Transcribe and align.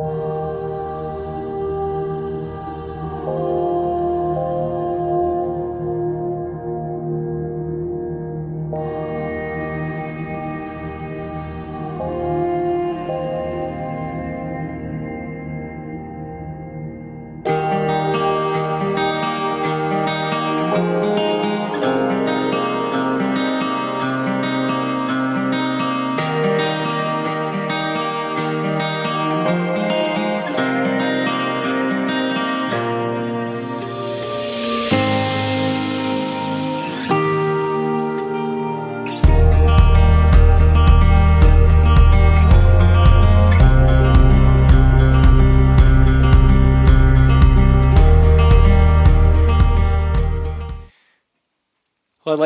I'd 0.00 0.43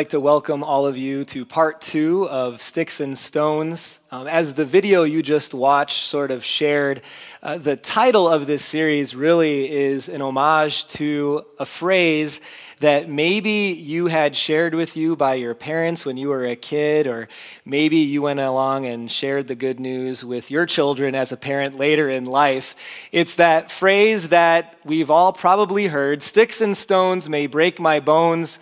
like 0.08 0.12
to 0.12 0.20
welcome 0.20 0.64
all 0.64 0.86
of 0.86 0.96
you 0.96 1.22
to 1.22 1.44
part 1.44 1.82
two 1.82 2.26
of 2.30 2.62
Sticks 2.62 3.00
and 3.00 3.18
Stones. 3.18 4.00
Um, 4.10 4.26
as 4.26 4.54
the 4.54 4.64
video 4.64 5.02
you 5.02 5.22
just 5.22 5.52
watched 5.52 6.04
sort 6.04 6.30
of 6.30 6.42
shared, 6.42 7.02
uh, 7.42 7.58
the 7.58 7.76
title 7.76 8.26
of 8.26 8.46
this 8.46 8.64
series 8.64 9.14
really 9.14 9.70
is 9.70 10.08
an 10.08 10.22
homage 10.22 10.86
to 10.86 11.44
a 11.58 11.66
phrase 11.66 12.40
that 12.80 13.10
maybe 13.10 13.76
you 13.78 14.06
had 14.06 14.34
shared 14.34 14.72
with 14.72 14.96
you 14.96 15.14
by 15.14 15.34
your 15.34 15.54
parents 15.54 16.06
when 16.06 16.16
you 16.16 16.30
were 16.30 16.46
a 16.46 16.56
kid, 16.56 17.06
or 17.06 17.28
maybe 17.66 17.98
you 17.98 18.22
went 18.22 18.40
along 18.40 18.86
and 18.86 19.10
shared 19.10 19.46
the 19.46 19.54
good 19.54 19.78
news 19.78 20.24
with 20.24 20.50
your 20.50 20.64
children 20.64 21.14
as 21.14 21.32
a 21.32 21.36
parent 21.36 21.76
later 21.76 22.08
in 22.08 22.24
life. 22.24 22.74
It's 23.12 23.34
that 23.34 23.70
phrase 23.70 24.30
that 24.30 24.78
we've 24.86 25.10
all 25.10 25.34
probably 25.34 25.86
heard 25.86 26.22
sticks 26.22 26.62
and 26.62 26.74
stones 26.74 27.28
may 27.28 27.46
break 27.46 27.78
my 27.78 28.00
bones, 28.00 28.58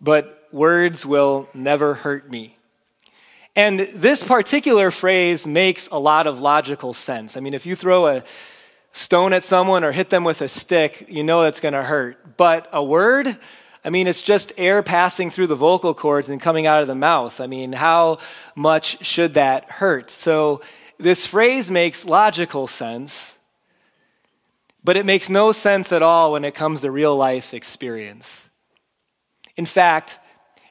but 0.00 0.37
words 0.52 1.04
will 1.04 1.48
never 1.54 1.94
hurt 1.94 2.30
me. 2.30 2.56
And 3.56 3.80
this 3.80 4.22
particular 4.22 4.90
phrase 4.90 5.46
makes 5.46 5.88
a 5.88 5.98
lot 5.98 6.26
of 6.26 6.40
logical 6.40 6.94
sense. 6.94 7.36
I 7.36 7.40
mean, 7.40 7.54
if 7.54 7.66
you 7.66 7.74
throw 7.74 8.06
a 8.06 8.22
stone 8.92 9.32
at 9.32 9.44
someone 9.44 9.84
or 9.84 9.92
hit 9.92 10.10
them 10.10 10.24
with 10.24 10.42
a 10.42 10.48
stick, 10.48 11.06
you 11.08 11.24
know 11.24 11.42
it's 11.42 11.60
going 11.60 11.74
to 11.74 11.82
hurt. 11.82 12.36
But 12.36 12.68
a 12.72 12.82
word, 12.82 13.36
I 13.84 13.90
mean, 13.90 14.06
it's 14.06 14.22
just 14.22 14.52
air 14.56 14.82
passing 14.82 15.30
through 15.30 15.48
the 15.48 15.56
vocal 15.56 15.94
cords 15.94 16.28
and 16.28 16.40
coming 16.40 16.66
out 16.66 16.82
of 16.82 16.88
the 16.88 16.94
mouth. 16.94 17.40
I 17.40 17.46
mean, 17.46 17.72
how 17.72 18.18
much 18.54 19.04
should 19.04 19.34
that 19.34 19.70
hurt? 19.70 20.10
So, 20.10 20.62
this 21.00 21.26
phrase 21.26 21.70
makes 21.70 22.04
logical 22.04 22.66
sense, 22.66 23.36
but 24.82 24.96
it 24.96 25.06
makes 25.06 25.28
no 25.28 25.52
sense 25.52 25.92
at 25.92 26.02
all 26.02 26.32
when 26.32 26.44
it 26.44 26.54
comes 26.54 26.80
to 26.80 26.90
real 26.90 27.14
life 27.14 27.54
experience. 27.54 28.48
In 29.56 29.64
fact, 29.64 30.18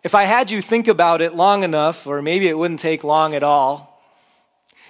if 0.03 0.13
I 0.15 0.25
had 0.25 0.51
you 0.51 0.61
think 0.61 0.87
about 0.87 1.21
it 1.21 1.35
long 1.35 1.63
enough, 1.63 2.07
or 2.07 2.21
maybe 2.21 2.47
it 2.47 2.57
wouldn't 2.57 2.79
take 2.79 3.03
long 3.03 3.35
at 3.35 3.43
all, 3.43 4.01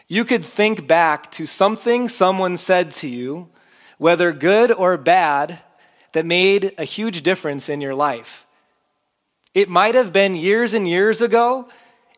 you 0.07 0.23
could 0.23 0.45
think 0.45 0.87
back 0.87 1.31
to 1.33 1.45
something 1.45 2.07
someone 2.07 2.57
said 2.57 2.91
to 2.91 3.09
you, 3.09 3.49
whether 3.97 4.31
good 4.31 4.71
or 4.71 4.97
bad, 4.97 5.59
that 6.13 6.25
made 6.25 6.73
a 6.77 6.83
huge 6.83 7.21
difference 7.23 7.67
in 7.69 7.81
your 7.81 7.95
life. 7.95 8.45
It 9.53 9.69
might 9.69 9.95
have 9.95 10.13
been 10.13 10.35
years 10.35 10.73
and 10.73 10.87
years 10.87 11.21
ago, 11.21 11.67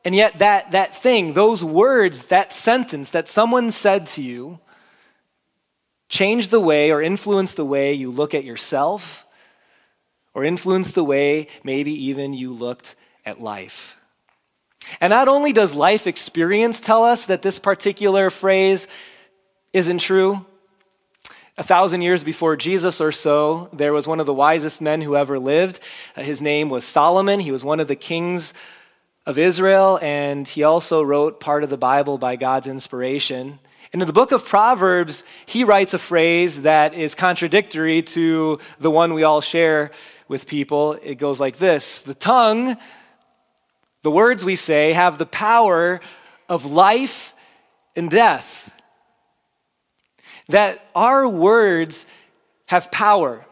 and 0.06 0.16
yet 0.16 0.40
that, 0.40 0.72
that 0.72 0.96
thing, 0.96 1.34
those 1.34 1.64
words, 1.64 2.28
that 2.28 2.54
sentence 2.54 3.12
that 3.12 3.30
someone 3.30 3.72
said 3.72 4.06
to 4.08 4.22
you, 4.22 4.60
changed 6.10 6.52
the 6.52 6.60
way 6.60 6.92
or 6.92 7.02
influenced 7.02 7.56
the 7.56 7.66
way 7.66 7.94
you 7.94 8.12
look 8.12 8.34
at 8.34 8.44
yourself 8.44 9.26
or 10.34 10.44
influence 10.44 10.92
the 10.92 11.04
way 11.04 11.48
maybe 11.64 11.92
even 12.06 12.34
you 12.34 12.54
looked 12.54 12.96
at 13.26 13.42
life. 13.42 13.96
And 15.02 15.12
not 15.12 15.28
only 15.28 15.54
does 15.54 15.74
life 15.74 16.08
experience 16.08 16.80
tell 16.80 17.04
us 17.04 17.26
that 17.26 17.42
this 17.42 17.60
particular 17.60 18.30
phrase 18.30 18.88
isn't 19.74 20.00
true, 20.00 20.46
a 21.58 21.64
thousand 21.64 22.02
years 22.02 22.24
before 22.24 22.56
Jesus 22.56 23.02
or 23.02 23.12
so, 23.12 23.70
there 23.74 23.92
was 23.92 24.08
one 24.08 24.22
of 24.22 24.26
the 24.26 24.34
wisest 24.34 24.82
men 24.82 25.02
who 25.02 25.18
ever 25.18 25.38
lived. 25.38 25.82
Uh, 26.16 26.24
his 26.24 26.42
name 26.42 26.70
was 26.70 26.86
Solomon. 26.86 27.42
He 27.42 27.52
was 27.52 27.66
one 27.66 27.82
of 27.82 27.90
the 27.90 27.98
kings 27.98 28.54
of 29.26 29.38
Israel, 29.38 30.00
and 30.02 30.48
he 30.48 30.64
also 30.64 31.04
wrote 31.04 31.42
part 31.42 31.64
of 31.66 31.70
the 31.70 31.78
Bible 31.78 32.18
by 32.18 32.38
God's 32.38 32.66
inspiration. 32.66 33.60
And 33.92 34.02
in 34.02 34.08
the 34.08 34.14
book 34.14 34.32
of 34.32 34.46
Proverbs, 34.46 35.26
he 35.46 35.66
writes 35.66 35.94
a 35.94 36.00
phrase 36.00 36.62
that 36.62 36.94
is 36.94 37.14
contradictory 37.14 38.04
to 38.04 38.60
the 38.80 38.90
one 38.90 39.14
we 39.14 39.24
all 39.24 39.42
share 39.42 39.92
with 40.30 40.48
people. 40.48 40.94
It 41.04 41.16
goes 41.16 41.42
like 41.42 41.58
this 41.58 42.02
The 42.04 42.14
tongue, 42.14 42.78
the 44.04 44.12
words 44.12 44.46
we 44.46 44.56
say, 44.56 44.94
have 44.94 45.18
the 45.18 45.26
power 45.26 46.00
of 46.48 46.64
life 46.64 47.34
and 47.98 48.10
death. 48.10 48.74
That 50.48 50.88
our 50.96 51.28
words 51.28 52.06
have 52.68 52.92
power. 52.92 53.46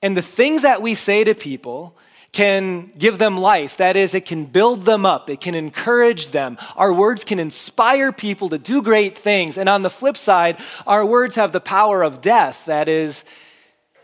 And 0.00 0.16
the 0.16 0.22
things 0.22 0.62
that 0.62 0.80
we 0.80 0.94
say 0.94 1.24
to 1.24 1.34
people 1.34 1.96
can 2.30 2.92
give 2.96 3.18
them 3.18 3.36
life. 3.36 3.78
That 3.78 3.96
is, 3.96 4.14
it 4.14 4.24
can 4.24 4.44
build 4.44 4.84
them 4.84 5.04
up, 5.04 5.28
it 5.28 5.40
can 5.40 5.54
encourage 5.54 6.28
them. 6.28 6.56
Our 6.76 6.92
words 6.92 7.24
can 7.24 7.40
inspire 7.40 8.12
people 8.12 8.50
to 8.50 8.58
do 8.58 8.80
great 8.80 9.18
things. 9.18 9.58
And 9.58 9.68
on 9.68 9.82
the 9.82 9.90
flip 9.90 10.16
side, 10.16 10.58
our 10.86 11.04
words 11.04 11.36
have 11.36 11.52
the 11.52 11.60
power 11.60 12.02
of 12.02 12.20
death. 12.20 12.66
That 12.66 12.88
is, 12.88 13.24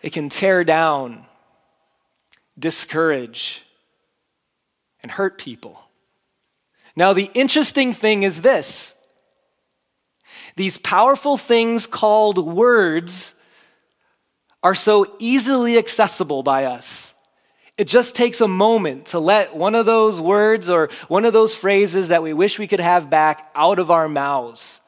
it 0.03 0.12
can 0.12 0.31
tear 0.31 0.65
down 0.65 1.25
discourage, 2.59 3.62
and 5.03 5.10
hurt 5.10 5.38
people. 5.38 5.81
Now, 6.97 7.12
the 7.12 7.31
interesting 7.34 7.92
thing 7.92 8.22
is 8.22 8.42
this 8.42 8.94
these 10.56 10.78
powerful 10.78 11.37
things 11.37 11.87
called 11.87 12.38
words 12.38 13.34
are 14.62 14.75
so 14.75 15.15
easily 15.19 15.76
accessible 15.78 16.42
by 16.42 16.65
us. 16.65 17.12
It 17.76 17.88
just 17.88 18.15
takes 18.15 18.41
a 18.41 18.48
moment 18.48 19.06
to 19.06 19.19
let 19.19 19.56
one 19.56 19.75
of 19.75 19.84
those 19.84 20.21
words 20.21 20.71
or 20.71 20.91
one 21.09 21.25
of 21.25 21.32
those 21.32 21.54
phrases 21.54 22.09
that 22.09 22.22
we 22.22 22.32
wish 22.32 22.59
we 22.59 22.69
could 22.69 22.81
have 22.81 23.10
back 23.10 23.50
out 23.54 23.81
of 23.81 23.91
our 23.91 24.09
mouths 24.09 24.81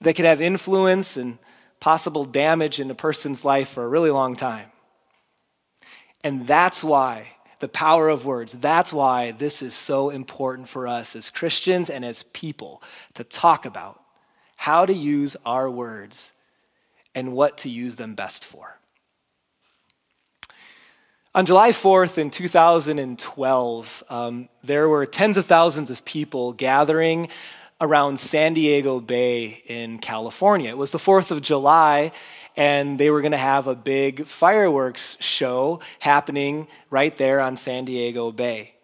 that 0.00 0.14
could 0.14 0.24
have 0.24 0.42
influence 0.42 1.16
and 1.16 1.38
possible 1.78 2.24
damage 2.24 2.80
in 2.80 2.90
a 2.90 2.94
person's 2.94 3.44
life 3.44 3.68
for 3.68 3.84
a 3.84 3.88
really 3.88 4.10
long 4.10 4.34
time. 4.34 4.66
And 6.22 6.46
that's 6.46 6.84
why 6.84 7.28
the 7.60 7.68
power 7.68 8.08
of 8.08 8.24
words, 8.24 8.54
that's 8.54 8.92
why 8.92 9.32
this 9.32 9.62
is 9.62 9.74
so 9.74 10.10
important 10.10 10.68
for 10.68 10.88
us 10.88 11.14
as 11.14 11.30
Christians 11.30 11.90
and 11.90 12.04
as 12.04 12.22
people 12.32 12.82
to 13.14 13.24
talk 13.24 13.66
about 13.66 14.00
how 14.56 14.84
to 14.86 14.92
use 14.92 15.36
our 15.46 15.70
words 15.70 16.32
and 17.14 17.32
what 17.32 17.58
to 17.58 17.70
use 17.70 17.96
them 17.96 18.14
best 18.14 18.44
for. 18.44 18.78
On 21.34 21.46
July 21.46 21.70
4th 21.70 22.18
in 22.18 22.30
2012, 22.30 24.04
um, 24.10 24.48
there 24.64 24.88
were 24.88 25.06
tens 25.06 25.36
of 25.36 25.46
thousands 25.46 25.88
of 25.88 26.04
people 26.04 26.52
gathering 26.52 27.28
around 27.80 28.18
San 28.18 28.52
Diego 28.52 29.00
Bay 29.00 29.62
in 29.66 29.98
California. 29.98 30.70
It 30.70 30.76
was 30.76 30.90
the 30.90 30.98
4th 30.98 31.30
of 31.30 31.40
July, 31.40 32.12
and 32.56 32.98
they 32.98 33.10
were 33.10 33.20
going 33.20 33.32
to 33.32 33.38
have 33.38 33.66
a 33.66 33.74
big 33.74 34.26
fireworks 34.26 35.16
show 35.20 35.80
happening 35.98 36.68
right 36.90 37.16
there 37.16 37.40
on 37.40 37.56
San 37.56 37.84
Diego 37.84 38.32
Bay. 38.32 38.74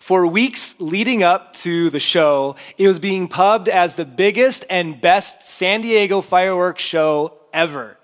For 0.00 0.26
weeks 0.26 0.74
leading 0.78 1.22
up 1.22 1.54
to 1.56 1.90
the 1.90 2.00
show, 2.00 2.56
it 2.76 2.88
was 2.88 2.98
being 2.98 3.28
pubbed 3.28 3.68
as 3.68 3.94
the 3.94 4.04
biggest 4.04 4.64
and 4.70 5.00
best 5.00 5.48
San 5.48 5.80
Diego 5.80 6.20
fireworks 6.20 6.82
show 6.82 7.34
ever. 7.52 7.96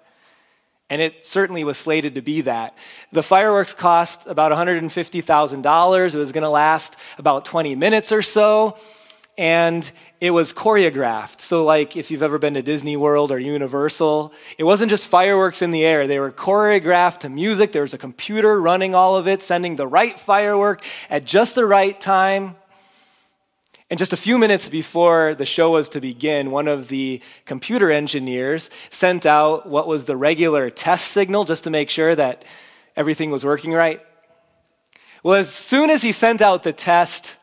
And 0.90 1.00
it 1.00 1.24
certainly 1.24 1.64
was 1.64 1.78
slated 1.78 2.16
to 2.16 2.20
be 2.20 2.42
that. 2.42 2.76
The 3.10 3.22
fireworks 3.22 3.72
cost 3.72 4.26
about 4.26 4.52
$150,000. 4.52 6.14
It 6.14 6.18
was 6.18 6.32
going 6.32 6.42
to 6.42 6.50
last 6.50 6.96
about 7.16 7.46
20 7.46 7.74
minutes 7.74 8.12
or 8.12 8.22
so 8.22 8.76
and 9.36 9.90
it 10.20 10.30
was 10.30 10.52
choreographed. 10.52 11.40
So, 11.40 11.64
like 11.64 11.96
if 11.96 12.10
you've 12.10 12.22
ever 12.22 12.38
been 12.38 12.54
to 12.54 12.62
Disney 12.62 12.96
World 12.96 13.32
or 13.32 13.38
Universal, 13.38 14.32
it 14.58 14.64
wasn't 14.64 14.90
just 14.90 15.06
fireworks 15.06 15.60
in 15.60 15.70
the 15.70 15.84
air. 15.84 16.06
They 16.06 16.20
were 16.20 16.30
choreographed 16.30 17.20
to 17.20 17.28
music. 17.28 17.72
There 17.72 17.82
was 17.82 17.94
a 17.94 17.98
computer 17.98 18.60
running 18.60 18.94
all 18.94 19.16
of 19.16 19.26
it, 19.26 19.42
sending 19.42 19.76
the 19.76 19.86
right 19.86 20.18
firework 20.18 20.84
at 21.10 21.24
just 21.24 21.54
the 21.54 21.66
right 21.66 22.00
time. 22.00 22.56
And 23.90 23.98
just 23.98 24.12
a 24.12 24.16
few 24.16 24.38
minutes 24.38 24.68
before 24.68 25.34
the 25.34 25.44
show 25.44 25.72
was 25.72 25.90
to 25.90 26.00
begin, 26.00 26.50
one 26.50 26.68
of 26.68 26.88
the 26.88 27.20
computer 27.44 27.90
engineers 27.90 28.70
sent 28.90 29.26
out 29.26 29.68
what 29.68 29.86
was 29.86 30.06
the 30.06 30.16
regular 30.16 30.70
test 30.70 31.12
signal 31.12 31.44
just 31.44 31.64
to 31.64 31.70
make 31.70 31.90
sure 31.90 32.14
that 32.14 32.44
everything 32.96 33.30
was 33.30 33.44
working 33.44 33.72
right. 33.72 34.00
Well, 35.22 35.34
as 35.34 35.50
soon 35.50 35.90
as 35.90 36.02
he 36.02 36.12
sent 36.12 36.40
out 36.40 36.62
the 36.62 36.72
test, 36.72 37.36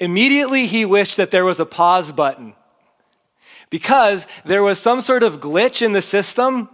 immediately 0.00 0.66
he 0.66 0.84
wished 0.84 1.16
that 1.16 1.30
there 1.30 1.44
was 1.44 1.60
a 1.60 1.66
pause 1.66 2.12
button 2.12 2.54
because 3.70 4.26
there 4.44 4.62
was 4.62 4.78
some 4.78 5.00
sort 5.00 5.22
of 5.22 5.40
glitch 5.40 5.82
in 5.82 5.92
the 5.92 6.02
system. 6.02 6.68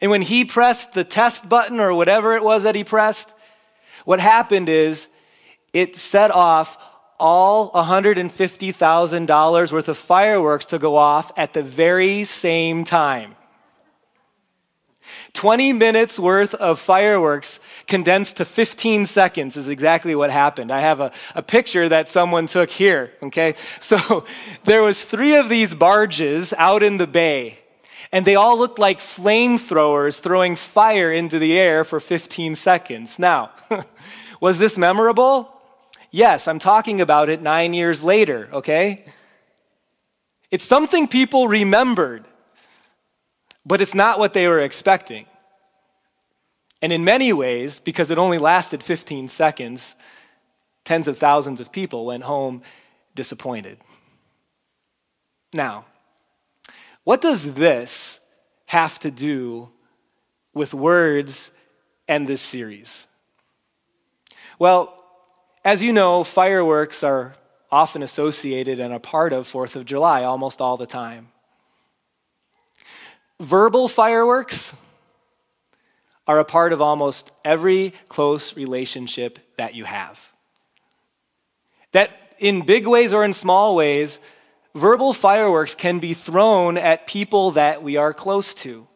And 0.00 0.10
when 0.10 0.22
he 0.22 0.44
pressed 0.44 0.92
the 0.92 1.04
test 1.04 1.48
button 1.48 1.80
or 1.80 1.94
whatever 1.94 2.36
it 2.36 2.42
was 2.42 2.64
that 2.64 2.74
he 2.74 2.84
pressed, 2.84 3.32
what 4.04 4.20
happened 4.20 4.68
is 4.68 5.08
it 5.72 5.96
set 5.96 6.30
off 6.30 6.76
all 7.18 7.70
$150,000 7.72 9.72
worth 9.72 9.88
of 9.88 9.96
fireworks 9.96 10.66
to 10.66 10.78
go 10.78 10.96
off 10.96 11.32
at 11.36 11.54
the 11.54 11.62
very 11.62 12.24
same 12.24 12.84
time. 12.84 13.36
20 15.32 15.72
minutes 15.72 16.18
worth 16.18 16.54
of 16.54 16.78
fireworks 16.78 17.60
condensed 17.86 18.36
to 18.36 18.44
15 18.44 19.06
seconds 19.06 19.56
is 19.56 19.68
exactly 19.68 20.14
what 20.14 20.30
happened. 20.30 20.70
I 20.70 20.80
have 20.80 21.00
a, 21.00 21.12
a 21.34 21.42
picture 21.42 21.88
that 21.88 22.08
someone 22.08 22.46
took 22.46 22.70
here, 22.70 23.12
okay? 23.22 23.54
So 23.80 24.24
there 24.64 24.82
was 24.82 25.04
three 25.04 25.36
of 25.36 25.48
these 25.48 25.74
barges 25.74 26.52
out 26.56 26.82
in 26.82 26.96
the 26.96 27.06
bay, 27.06 27.58
and 28.12 28.24
they 28.24 28.34
all 28.34 28.56
looked 28.58 28.78
like 28.78 29.00
flamethrowers 29.00 30.20
throwing 30.20 30.56
fire 30.56 31.12
into 31.12 31.38
the 31.38 31.58
air 31.58 31.84
for 31.84 32.00
15 32.00 32.54
seconds. 32.54 33.18
Now, 33.18 33.50
was 34.40 34.58
this 34.58 34.78
memorable? 34.78 35.50
Yes, 36.10 36.46
I'm 36.48 36.60
talking 36.60 37.00
about 37.00 37.28
it 37.28 37.42
nine 37.42 37.74
years 37.74 38.02
later, 38.02 38.48
okay? 38.52 39.04
It's 40.50 40.64
something 40.64 41.08
people 41.08 41.48
remembered, 41.48 42.28
but 43.66 43.80
it's 43.80 43.94
not 43.94 44.18
what 44.18 44.32
they 44.32 44.46
were 44.46 44.60
expecting. 44.60 45.26
And 46.82 46.92
in 46.92 47.04
many 47.04 47.32
ways, 47.32 47.80
because 47.80 48.10
it 48.10 48.18
only 48.18 48.38
lasted 48.38 48.82
15 48.82 49.28
seconds, 49.28 49.94
tens 50.84 51.08
of 51.08 51.18
thousands 51.18 51.60
of 51.60 51.72
people 51.72 52.04
went 52.04 52.24
home 52.24 52.62
disappointed. 53.14 53.78
Now, 55.52 55.86
what 57.04 57.20
does 57.20 57.54
this 57.54 58.20
have 58.66 58.98
to 59.00 59.10
do 59.10 59.70
with 60.52 60.74
words 60.74 61.50
and 62.08 62.26
this 62.26 62.42
series? 62.42 63.06
Well, 64.58 65.02
as 65.64 65.82
you 65.82 65.92
know, 65.92 66.24
fireworks 66.24 67.02
are 67.02 67.34
often 67.70 68.02
associated 68.02 68.78
and 68.78 68.92
a 68.92 69.00
part 69.00 69.32
of 69.32 69.50
4th 69.50 69.76
of 69.76 69.84
July 69.84 70.24
almost 70.24 70.60
all 70.60 70.76
the 70.76 70.86
time. 70.86 71.28
Verbal 73.44 73.88
fireworks 73.88 74.72
are 76.26 76.38
a 76.38 76.46
part 76.46 76.72
of 76.72 76.80
almost 76.80 77.30
every 77.44 77.92
close 78.08 78.56
relationship 78.56 79.38
that 79.58 79.74
you 79.74 79.84
have. 79.84 80.18
That 81.92 82.10
in 82.38 82.62
big 82.62 82.86
ways 82.86 83.12
or 83.12 83.22
in 83.22 83.34
small 83.34 83.76
ways, 83.76 84.18
verbal 84.74 85.12
fireworks 85.12 85.74
can 85.74 85.98
be 85.98 86.14
thrown 86.14 86.78
at 86.78 87.06
people 87.06 87.50
that 87.50 87.82
we 87.82 87.98
are 87.98 88.14
close 88.14 88.54
to. 88.54 88.86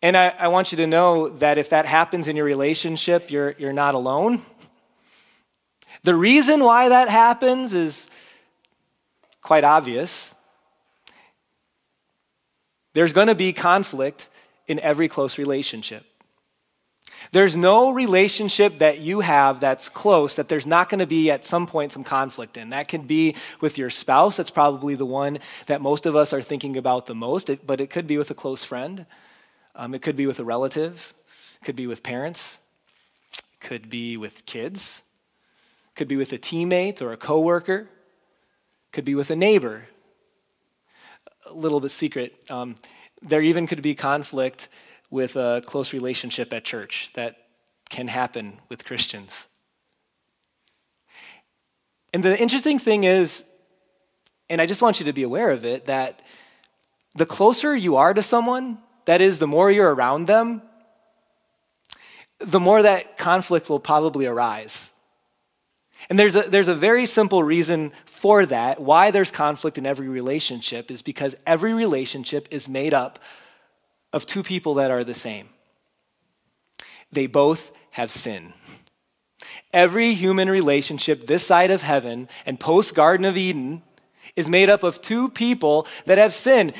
And 0.00 0.16
I, 0.16 0.28
I, 0.30 0.48
want 0.48 0.72
you 0.72 0.78
to 0.78 0.86
know 0.86 1.28
that 1.28 1.58
if 1.58 1.68
that 1.68 1.84
happens 1.84 2.28
in 2.28 2.36
your 2.36 2.46
relationship, 2.46 3.30
you're, 3.30 3.54
you're 3.58 3.74
not 3.74 3.94
alone. 3.94 4.40
The 6.02 6.14
reason 6.14 6.64
why 6.64 6.88
that 6.88 7.10
happens 7.10 7.74
is 7.74 8.08
quite 9.42 9.64
obvious. 9.64 10.33
There's 12.94 13.12
going 13.12 13.26
to 13.28 13.34
be 13.34 13.52
conflict 13.52 14.28
in 14.66 14.80
every 14.80 15.08
close 15.08 15.36
relationship. 15.36 16.04
There's 17.32 17.56
no 17.56 17.90
relationship 17.90 18.78
that 18.78 19.00
you 19.00 19.20
have 19.20 19.60
that's 19.60 19.88
close 19.88 20.36
that 20.36 20.48
there's 20.48 20.66
not 20.66 20.88
going 20.88 21.00
to 21.00 21.06
be 21.06 21.30
at 21.30 21.44
some 21.44 21.66
point 21.66 21.92
some 21.92 22.04
conflict 22.04 22.56
in. 22.56 22.70
That 22.70 22.88
could 22.88 23.06
be 23.06 23.34
with 23.60 23.76
your 23.76 23.90
spouse. 23.90 24.36
That's 24.36 24.50
probably 24.50 24.94
the 24.94 25.06
one 25.06 25.38
that 25.66 25.80
most 25.80 26.06
of 26.06 26.16
us 26.16 26.32
are 26.32 26.42
thinking 26.42 26.76
about 26.76 27.06
the 27.06 27.14
most, 27.14 27.50
but 27.66 27.80
it 27.80 27.90
could 27.90 28.06
be 28.06 28.16
with 28.16 28.30
a 28.30 28.34
close 28.34 28.64
friend. 28.64 29.04
Um, 29.74 29.94
it 29.94 30.02
could 30.02 30.16
be 30.16 30.26
with 30.26 30.38
a 30.38 30.44
relative. 30.44 31.14
It 31.60 31.64
could 31.64 31.76
be 31.76 31.86
with 31.86 32.02
parents. 32.02 32.58
It 33.32 33.60
could 33.60 33.90
be 33.90 34.16
with 34.16 34.46
kids 34.46 35.02
it 35.94 35.98
could 35.98 36.08
be 36.08 36.16
with 36.16 36.32
a 36.32 36.38
teammate 36.38 37.00
or 37.00 37.12
a 37.12 37.16
coworker, 37.16 37.82
it 37.82 38.92
could 38.92 39.04
be 39.04 39.14
with 39.14 39.30
a 39.30 39.36
neighbor. 39.36 39.84
Little 41.54 41.80
bit 41.80 41.90
secret. 41.90 42.34
Um, 42.50 42.76
there 43.22 43.40
even 43.40 43.66
could 43.66 43.80
be 43.80 43.94
conflict 43.94 44.68
with 45.10 45.36
a 45.36 45.62
close 45.64 45.92
relationship 45.92 46.52
at 46.52 46.64
church 46.64 47.10
that 47.14 47.36
can 47.88 48.08
happen 48.08 48.58
with 48.68 48.84
Christians. 48.84 49.46
And 52.12 52.22
the 52.22 52.38
interesting 52.38 52.78
thing 52.78 53.04
is, 53.04 53.44
and 54.50 54.60
I 54.60 54.66
just 54.66 54.82
want 54.82 55.00
you 55.00 55.06
to 55.06 55.12
be 55.12 55.22
aware 55.22 55.50
of 55.50 55.64
it, 55.64 55.86
that 55.86 56.22
the 57.14 57.26
closer 57.26 57.74
you 57.74 57.96
are 57.96 58.12
to 58.12 58.22
someone, 58.22 58.78
that 59.04 59.20
is, 59.20 59.38
the 59.38 59.46
more 59.46 59.70
you're 59.70 59.94
around 59.94 60.26
them, 60.26 60.62
the 62.40 62.60
more 62.60 62.82
that 62.82 63.16
conflict 63.16 63.68
will 63.68 63.80
probably 63.80 64.26
arise. 64.26 64.90
And 66.10 66.18
there's 66.18 66.36
a, 66.36 66.42
there's 66.42 66.68
a 66.68 66.74
very 66.74 67.06
simple 67.06 67.42
reason 67.42 67.92
for 68.04 68.44
that. 68.46 68.80
Why 68.80 69.10
there's 69.10 69.30
conflict 69.30 69.78
in 69.78 69.86
every 69.86 70.08
relationship 70.08 70.90
is 70.90 71.02
because 71.02 71.34
every 71.46 71.72
relationship 71.72 72.48
is 72.50 72.68
made 72.68 72.92
up 72.92 73.18
of 74.12 74.26
two 74.26 74.42
people 74.42 74.74
that 74.74 74.90
are 74.90 75.04
the 75.04 75.14
same. 75.14 75.48
They 77.10 77.26
both 77.26 77.70
have 77.92 78.10
sin. 78.10 78.52
Every 79.72 80.14
human 80.14 80.48
relationship 80.48 81.26
this 81.26 81.46
side 81.46 81.70
of 81.70 81.82
heaven 81.82 82.28
and 82.46 82.60
post 82.60 82.94
Garden 82.94 83.24
of 83.24 83.36
Eden 83.36 83.82
is 84.36 84.48
made 84.48 84.68
up 84.68 84.82
of 84.82 85.00
two 85.00 85.28
people 85.28 85.86
that 86.06 86.18
have 86.18 86.34
sinned. 86.34 86.74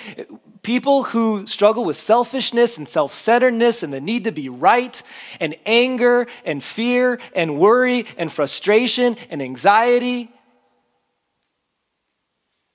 People 0.64 1.02
who 1.02 1.46
struggle 1.46 1.84
with 1.84 1.99
selfishness 1.99 2.78
and 2.78 2.88
self 2.88 3.12
centeredness 3.12 3.82
and 3.82 3.93
the 3.93 4.00
need 4.00 4.25
to 4.25 4.32
be 4.32 4.49
right, 4.49 5.00
and 5.38 5.55
anger 5.66 6.26
and 6.44 6.64
fear 6.64 7.20
and 7.37 7.58
worry 7.58 8.06
and 8.16 8.32
frustration 8.32 9.16
and 9.28 9.43
anxiety. 9.43 10.31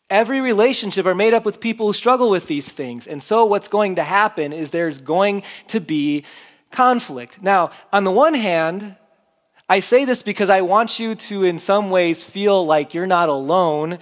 Every 0.07 0.39
relationship 0.39 1.07
are 1.07 1.15
made 1.15 1.33
up 1.33 1.45
with 1.45 1.59
people 1.59 1.88
who 1.88 1.93
struggle 1.93 2.29
with 2.29 2.46
these 2.46 2.69
things. 2.69 3.08
And 3.08 3.22
so, 3.24 3.46
what's 3.46 3.67
going 3.67 3.96
to 3.96 4.03
happen 4.03 4.53
is 4.53 4.69
there's 4.69 5.01
going 5.01 5.41
to 5.69 5.81
be 5.81 6.25
conflict. 6.72 7.41
Now, 7.41 7.72
on 7.91 8.03
the 8.03 8.12
one 8.12 8.36
hand, 8.36 8.98
I 9.67 9.79
say 9.79 10.05
this 10.05 10.22
because 10.22 10.51
I 10.51 10.62
want 10.62 11.00
you 11.00 11.15
to, 11.15 11.43
in 11.43 11.58
some 11.58 11.89
ways, 11.89 12.24
feel 12.24 12.63
like 12.63 12.93
you're 12.93 13.08
not 13.08 13.29
alone 13.29 13.98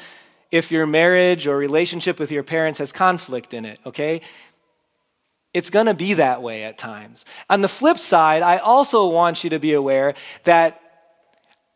if 0.52 0.72
your 0.72 0.86
marriage 0.86 1.48
or 1.48 1.58
relationship 1.58 2.20
with 2.20 2.32
your 2.32 2.44
parents 2.44 2.80
has 2.80 2.92
conflict 2.92 3.54
in 3.54 3.66
it, 3.66 3.80
okay? 3.86 4.22
It's 5.54 5.70
going 5.70 5.88
to 5.88 5.94
be 5.94 6.16
that 6.16 6.42
way 6.42 6.64
at 6.64 6.78
times. 6.78 7.26
On 7.50 7.62
the 7.62 7.68
flip 7.68 7.98
side, 7.98 8.44
I 8.44 8.58
also 8.58 9.08
want 9.08 9.44
you 9.44 9.50
to 9.52 9.60
be 9.60 9.74
aware 9.74 10.14
that 10.44 10.82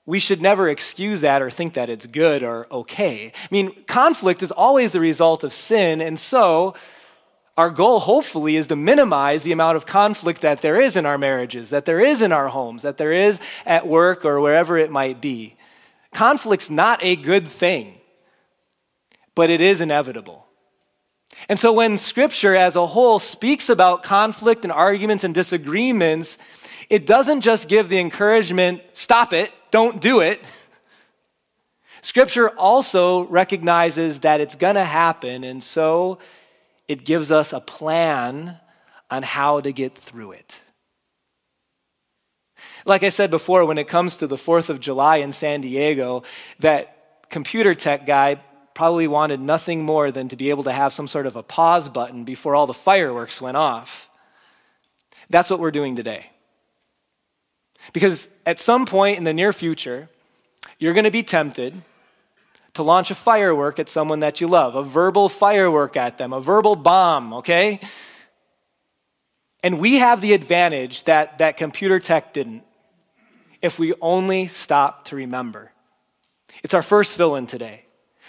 we 0.06 0.20
should 0.20 0.42
never 0.42 0.70
excuse 0.70 1.22
that 1.22 1.42
or 1.42 1.50
think 1.50 1.75
that 1.75 1.90
it's 1.90 2.06
good 2.06 2.44
or 2.44 2.68
okay. 2.72 3.28
I 3.28 3.48
mean, 3.50 3.84
conflict 3.86 4.44
is 4.44 4.51
always 4.51 4.92
the 4.92 5.00
result 5.00 5.44
of 5.44 5.54
sin, 5.54 6.01
and 6.01 6.20
so 6.20 6.75
our 7.58 7.70
goal, 7.70 8.00
hopefully, 8.00 8.56
is 8.56 8.68
to 8.68 8.75
minimize 8.75 9.44
the 9.44 9.51
amount 9.51 9.78
of 9.78 9.86
conflict 9.86 10.42
that 10.42 10.62
there 10.62 10.82
is 10.82 10.96
in 10.96 11.06
our 11.06 11.18
marriages, 11.18 11.70
that 11.70 11.86
there 11.86 12.00
is 12.00 12.22
in 12.22 12.32
our 12.32 12.48
homes, 12.48 12.82
that 12.82 12.98
there 12.98 13.13
is 13.13 13.40
at 13.66 13.88
work 13.88 14.25
or 14.25 14.42
wherever 14.42 14.78
it 14.78 14.90
might 14.90 15.22
be. 15.22 15.56
Conflict's 16.13 16.70
not 16.70 17.04
a 17.04 17.16
good 17.16 17.48
thing 17.48 18.00
but 19.36 19.50
it 19.50 19.62
is 19.62 19.82
inevitable. 19.82 20.48
And 21.48 21.60
so 21.60 21.72
when 21.74 21.98
scripture 21.98 22.56
as 22.56 22.76
a 22.76 22.86
whole 22.86 23.20
speaks 23.20 23.70
about 23.70 24.04
conflict 24.04 24.66
and 24.66 24.72
arguments 24.72 25.24
and 25.24 25.34
disagreements, 25.34 26.38
it 26.90 27.06
doesn't 27.06 27.42
just 27.42 27.68
give 27.70 27.88
the 27.88 28.00
encouragement, 28.00 28.82
stop 28.94 29.32
it, 29.32 29.54
don't 29.72 30.02
do 30.02 30.20
it. 30.20 30.42
Scripture 32.02 32.50
also 32.50 33.28
recognizes 33.28 34.22
that 34.22 34.42
it's 34.42 34.56
going 34.56 34.76
to 34.76 34.84
happen, 34.84 35.44
and 35.44 35.64
so 35.64 36.18
it 36.88 37.06
gives 37.06 37.32
us 37.32 37.54
a 37.54 37.60
plan 37.60 38.60
on 39.10 39.24
how 39.24 39.62
to 39.62 39.72
get 39.72 39.98
through 39.98 40.32
it. 40.32 40.62
Like 42.86 43.04
I 43.04 43.10
said 43.10 43.30
before, 43.30 43.66
when 43.66 43.78
it 43.78 43.88
comes 43.88 44.18
to 44.18 44.28
the 44.28 44.36
4th 44.36 44.70
of 44.70 44.80
July 44.80 45.18
in 45.18 45.32
San 45.32 45.62
Diego, 45.62 46.24
that 46.60 47.30
computer 47.30 47.76
tech 47.76 48.06
guy 48.06 48.42
probably 48.74 49.08
wanted 49.08 49.40
nothing 49.40 49.84
more 49.84 50.12
than 50.12 50.30
to 50.30 50.36
be 50.36 50.50
able 50.50 50.63
to 50.63 50.72
have 50.72 50.94
some 50.94 51.08
sort 51.08 51.25
of 51.25 51.36
a 51.36 51.44
pause 51.44 51.90
button 51.90 52.24
before 52.24 52.56
all 52.56 52.68
the 52.68 52.74
fireworks 52.74 53.42
went 53.42 53.58
off. 53.58 54.10
That's 55.30 55.50
what 55.50 55.60
we're 55.60 55.72
doing 55.72 55.96
today. 55.96 56.28
Because 57.94 58.28
at 58.46 58.60
some 58.60 58.86
point 58.86 59.18
in 59.18 59.24
the 59.24 59.34
near 59.34 59.54
future, 59.54 60.10
you're 60.80 60.94
going 60.94 61.06
to 61.06 61.12
be 61.12 61.24
tempted 61.24 61.82
to 62.74 62.84
launch 62.84 63.12
a 63.12 63.16
firework 63.16 63.80
at 63.80 63.90
someone 63.90 64.22
that 64.22 64.40
you 64.40 64.48
love, 64.48 64.75
a 64.75 64.84
verbal 64.84 65.28
firework 65.28 65.98
at 65.98 66.18
them, 66.18 66.32
a 66.32 66.40
verbal 66.40 66.75
bomb, 66.75 67.34
okay? 67.34 67.80
And 69.63 69.80
we 69.80 69.96
have 69.96 70.22
the 70.22 70.34
advantage 70.34 71.04
that, 71.04 71.40
that 71.40 71.58
computer 71.58 72.00
tech 72.00 72.34
didn't 72.34 72.63
if 73.62 73.78
we 73.78 73.94
only 74.01 74.48
stop 74.48 75.06
to 75.06 75.16
remember. 75.16 75.72
It's 76.63 76.74
our 76.74 76.82
first 76.82 77.16
fill 77.16 77.36
in 77.36 77.48
today. 77.48 77.86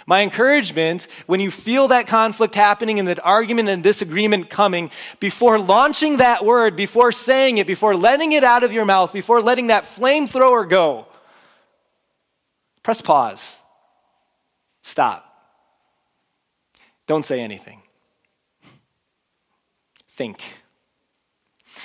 My 0.07 0.23
encouragement 0.23 1.07
when 1.27 1.41
you 1.41 1.51
feel 1.51 1.89
that 1.89 2.07
conflict 2.07 2.55
happening 2.55 2.99
and 2.99 3.09
that 3.09 3.25
argument 3.25 3.69
and 3.69 3.83
disagreement 3.83 4.51
coming, 4.51 4.91
before 5.21 5.59
launching 5.59 6.19
that 6.19 6.45
word, 6.45 6.77
before 6.77 7.13
saying 7.13 7.59
it, 7.59 7.67
before 7.67 7.95
letting 7.95 8.33
it 8.33 8.45
out 8.45 8.65
of 8.65 8.73
your 8.73 8.85
mouth, 8.85 9.13
before 9.13 9.41
letting 9.41 9.69
that 9.69 9.85
flamethrower 9.85 10.69
go, 10.69 11.07
press 12.83 13.01
pause. 13.01 13.57
Stop. 14.83 15.29
Don't 17.07 17.25
say 17.25 17.41
anything. 17.41 17.83
Think. 20.11 20.43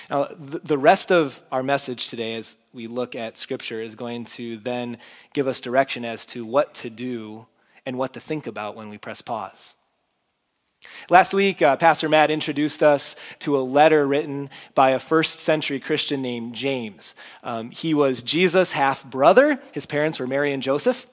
Now, 0.09 0.29
the 0.37 0.77
rest 0.77 1.11
of 1.11 1.41
our 1.51 1.63
message 1.63 2.07
today, 2.07 2.35
as 2.35 2.55
we 2.73 2.87
look 2.87 3.15
at 3.15 3.37
Scripture, 3.37 3.81
is 3.81 3.95
going 3.95 4.25
to 4.25 4.57
then 4.57 4.97
give 5.33 5.47
us 5.47 5.61
direction 5.61 6.05
as 6.05 6.25
to 6.27 6.45
what 6.45 6.73
to 6.75 6.89
do 6.89 7.45
and 7.87 7.97
what 7.97 8.13
to 8.13 8.19
think 8.19 8.47
about 8.47 8.75
when 8.75 8.89
we 8.89 8.97
press 8.97 9.21
pause. 9.21 9.73
Last 11.09 11.33
week, 11.33 11.61
uh, 11.61 11.77
Pastor 11.77 12.09
Matt 12.09 12.29
introduced 12.29 12.83
us 12.83 13.15
to 13.39 13.57
a 13.57 13.63
letter 13.63 14.05
written 14.05 14.49
by 14.75 14.89
a 14.89 14.99
first 14.99 15.39
century 15.39 15.79
Christian 15.79 16.21
named 16.21 16.53
James. 16.53 17.15
Um, 17.43 17.71
he 17.71 17.93
was 17.93 18.21
Jesus' 18.21 18.73
half 18.73 19.05
brother. 19.05 19.57
His 19.71 19.85
parents 19.85 20.19
were 20.19 20.27
Mary 20.27 20.51
and 20.51 20.61
Joseph. 20.61 21.07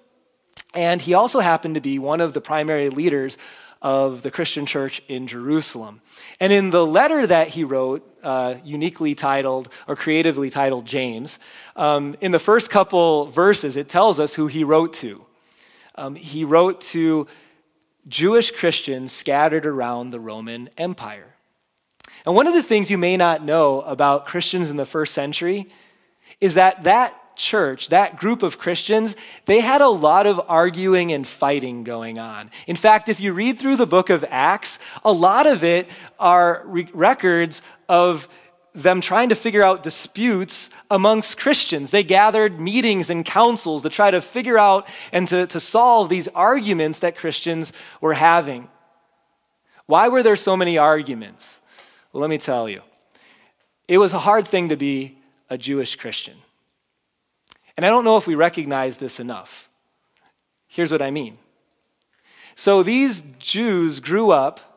And 0.75 1.01
he 1.01 1.15
also 1.15 1.39
happened 1.39 1.77
to 1.77 1.81
be 1.81 2.01
one 2.01 2.21
of 2.21 2.35
the 2.35 2.41
primary 2.41 2.91
leaders 2.91 3.39
of 3.81 4.23
the 4.23 4.33
Christian 4.33 4.67
church 4.67 5.01
in 5.07 5.29
Jerusalem. 5.29 6.01
And 6.41 6.53
in 6.53 6.71
the 6.71 6.85
letter 6.85 7.25
that 7.25 7.49
he 7.49 7.63
wrote, 7.63 8.03
uh, 8.25 8.57
uniquely 8.65 9.15
titled 9.15 9.69
or 9.87 9.95
creatively 9.95 10.51
titled 10.51 10.87
James, 10.87 11.39
um, 11.77 12.17
in 12.21 12.33
the 12.33 12.41
first 12.41 12.69
couple 12.69 13.27
verses, 13.27 13.77
it 13.77 13.89
tells 13.89 14.19
us 14.19 14.35
who 14.35 14.49
he 14.49 14.65
wrote 14.65 14.93
to. 14.95 15.24
Um, 15.95 16.15
he 16.15 16.45
wrote 16.45 16.81
to 16.93 17.27
Jewish 18.09 18.51
Christians 18.51 19.13
scattered 19.13 19.67
around 19.67 20.11
the 20.11 20.21
Roman 20.21 20.69
Empire. 20.77 21.35
And 22.27 22.35
one 22.35 22.47
of 22.47 22.55
the 22.55 22.63
things 22.63 22.91
you 22.91 22.99
may 22.99 23.17
not 23.17 23.45
know 23.45 23.81
about 23.83 24.27
Christians 24.27 24.71
in 24.71 24.77
the 24.77 24.87
first 24.87 25.15
century 25.15 25.69
is 26.41 26.55
that 26.55 26.85
that 26.85 27.37
church, 27.37 27.89
that 27.89 28.17
group 28.17 28.43
of 28.43 28.59
Christians, 28.59 29.17
they 29.47 29.61
had 29.61 29.81
a 29.81 29.89
lot 29.89 30.27
of 30.27 30.41
arguing 30.49 31.13
and 31.13 31.27
fighting 31.27 31.85
going 31.85 32.19
on. 32.19 32.51
In 32.67 32.77
fact, 32.77 33.09
if 33.09 33.21
you 33.21 33.33
read 33.33 33.59
through 33.59 33.77
the 33.77 33.87
book 33.87 34.11
of 34.11 34.25
Acts, 34.29 34.79
a 35.05 35.13
lot 35.13 35.47
of 35.47 35.65
it 35.65 35.89
are 36.19 36.63
re- 36.67 36.89
records 36.93 37.61
of 37.89 38.29
them 38.75 39.01
trying 39.01 39.29
to 39.29 39.35
figure 39.37 39.63
out 39.63 39.83
disputes 39.83 40.69
amongst 40.91 41.39
Christians. 41.39 41.91
They 41.91 42.03
gathered 42.03 42.59
meetings 42.61 43.09
and 43.09 43.25
councils 43.25 43.83
to 43.83 43.89
try 43.89 44.11
to 44.11 44.21
figure 44.21 44.59
out 44.59 44.89
and 45.13 45.29
to, 45.29 45.47
to 45.47 45.61
solve 45.61 46.09
these 46.09 46.27
arguments 46.29 46.99
that 46.99 47.17
Christians 47.17 47.73
were 48.01 48.15
having. 48.15 48.69
Why 49.87 50.09
were 50.09 50.23
there 50.23 50.37
so 50.37 50.57
many 50.57 50.77
arguments? 50.77 51.61
Well, 52.13 52.21
let 52.21 52.31
me 52.31 52.39
tell 52.39 52.69
you. 52.69 52.83
It 53.87 53.99
was 53.99 54.13
a 54.13 54.19
hard 54.19 54.49
thing 54.49 54.71
to 54.71 54.77
be 54.77 55.19
a 55.49 55.57
Jewish 55.57 55.95
Christian. 55.97 56.37
And 57.77 57.87
I 57.87 57.91
don't 57.91 58.05
know 58.05 58.17
if 58.17 58.27
we 58.27 58.35
recognize 58.35 58.97
this 58.97 59.21
enough. 59.21 59.69
Here's 60.67 60.91
what 60.91 61.03
I 61.03 61.11
mean. 61.11 61.39
So 62.57 62.83
these 62.83 63.23
Jews 63.39 64.01
grew 64.01 64.31
up 64.31 64.74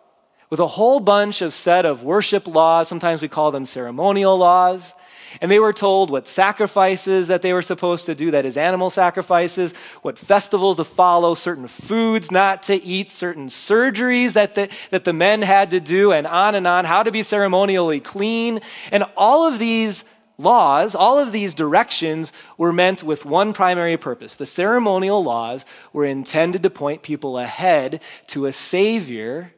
with 0.50 0.60
a 0.60 0.68
whole 0.68 1.00
bunch 1.00 1.42
of 1.42 1.54
set 1.54 1.86
of 1.86 2.04
worship 2.04 2.48
laws, 2.48 2.88
sometimes 2.88 3.22
we 3.22 3.27
call 3.27 3.51
them 3.51 3.66
ceremonial 3.66 4.38
laws, 4.38 4.94
and 5.42 5.51
they 5.51 5.60
were 5.60 5.74
told 5.74 6.10
what 6.10 6.27
sacrifices 6.27 7.27
that 7.27 7.42
they 7.42 7.51
were 7.51 7.62
supposed 7.62 8.06
to 8.06 8.16
do, 8.16 8.32
that 8.32 8.46
is, 8.46 8.56
animal 8.56 8.89
sacrifices, 8.89 9.74
what 10.01 10.18
festivals 10.18 10.77
to 10.77 10.86
follow, 10.86 11.36
certain 11.36 11.68
foods 11.68 12.32
not 12.32 12.63
to 12.63 12.75
eat, 12.75 13.12
certain 13.12 13.48
surgeries 13.48 14.34
that 14.34 14.56
the, 14.56 14.70
that 14.89 15.04
the 15.04 15.13
men 15.13 15.42
had 15.42 15.72
to 15.72 15.80
do, 15.80 16.13
and 16.13 16.25
on 16.25 16.56
and 16.56 16.66
on, 16.66 16.86
how 16.86 17.04
to 17.04 17.12
be 17.12 17.24
ceremonially 17.24 18.00
clean. 18.00 18.62
And 18.92 19.04
all 19.18 19.46
of 19.46 19.60
these 19.60 20.06
laws, 20.38 20.96
all 20.96 21.18
of 21.20 21.32
these 21.34 21.54
directions 21.54 22.32
were 22.58 22.72
meant 22.72 23.04
with 23.04 23.25
one 23.25 23.51
primary 23.51 23.98
purpose. 23.98 24.38
The 24.38 24.46
ceremonial 24.46 25.24
laws 25.24 25.66
were 25.92 26.06
intended 26.06 26.63
to 26.63 26.70
point 26.70 27.01
people 27.01 27.38
ahead 27.38 28.01
to 28.27 28.46
a 28.46 28.54
Savior 28.54 29.51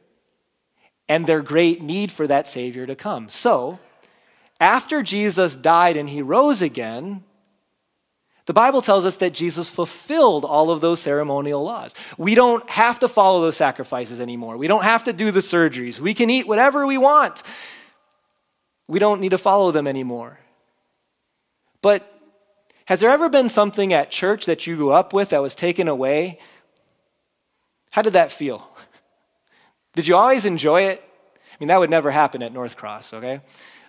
and 1.10 1.26
their 1.26 1.42
great 1.42 1.82
need 1.82 2.12
for 2.12 2.24
that 2.28 2.46
Savior 2.46 2.86
to 2.86 2.94
come. 2.94 3.28
So, 3.28 3.80
after 4.60 5.02
Jesus 5.02 5.56
died 5.56 5.96
and 5.96 6.08
he 6.08 6.22
rose 6.22 6.62
again, 6.62 7.24
the 8.46 8.52
Bible 8.52 8.80
tells 8.80 9.04
us 9.04 9.16
that 9.16 9.32
Jesus 9.32 9.68
fulfilled 9.68 10.44
all 10.44 10.70
of 10.70 10.80
those 10.80 11.00
ceremonial 11.00 11.64
laws. 11.64 11.96
We 12.16 12.36
don't 12.36 12.68
have 12.70 13.00
to 13.00 13.08
follow 13.08 13.40
those 13.40 13.56
sacrifices 13.56 14.20
anymore. 14.20 14.56
We 14.56 14.68
don't 14.68 14.84
have 14.84 15.02
to 15.04 15.12
do 15.12 15.32
the 15.32 15.40
surgeries. 15.40 15.98
We 15.98 16.14
can 16.14 16.30
eat 16.30 16.46
whatever 16.46 16.86
we 16.86 16.96
want. 16.96 17.42
We 18.86 19.00
don't 19.00 19.20
need 19.20 19.30
to 19.30 19.38
follow 19.38 19.72
them 19.72 19.88
anymore. 19.88 20.38
But 21.82 22.08
has 22.84 23.00
there 23.00 23.10
ever 23.10 23.28
been 23.28 23.48
something 23.48 23.92
at 23.92 24.12
church 24.12 24.46
that 24.46 24.64
you 24.64 24.76
grew 24.76 24.92
up 24.92 25.12
with 25.12 25.30
that 25.30 25.42
was 25.42 25.56
taken 25.56 25.88
away? 25.88 26.38
How 27.90 28.02
did 28.02 28.12
that 28.12 28.30
feel? 28.30 28.64
Did 29.94 30.06
you 30.06 30.16
always 30.16 30.44
enjoy 30.44 30.82
it? 30.82 31.02
I 31.02 31.56
mean, 31.58 31.68
that 31.68 31.80
would 31.80 31.90
never 31.90 32.10
happen 32.10 32.42
at 32.42 32.52
North 32.52 32.76
Cross, 32.76 33.14
okay? 33.14 33.40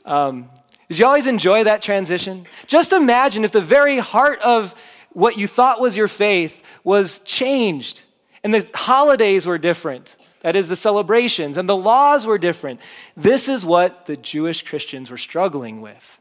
Um, 0.03 0.49
did 0.89 0.99
you 0.99 1.05
always 1.05 1.27
enjoy 1.27 1.63
that 1.63 1.81
transition? 1.81 2.45
Just 2.67 2.91
imagine 2.91 3.45
if 3.45 3.51
the 3.51 3.61
very 3.61 3.97
heart 3.97 4.39
of 4.41 4.75
what 5.13 5.37
you 5.37 5.47
thought 5.47 5.79
was 5.79 5.95
your 5.95 6.07
faith 6.07 6.61
was 6.83 7.19
changed 7.19 8.03
and 8.43 8.53
the 8.53 8.67
holidays 8.73 9.45
were 9.45 9.57
different. 9.57 10.15
That 10.41 10.55
is, 10.55 10.67
the 10.67 10.75
celebrations 10.75 11.57
and 11.57 11.69
the 11.69 11.77
laws 11.77 12.25
were 12.25 12.37
different. 12.37 12.81
This 13.15 13.47
is 13.47 13.63
what 13.63 14.07
the 14.07 14.17
Jewish 14.17 14.63
Christians 14.63 15.11
were 15.11 15.17
struggling 15.17 15.81
with. 15.81 16.19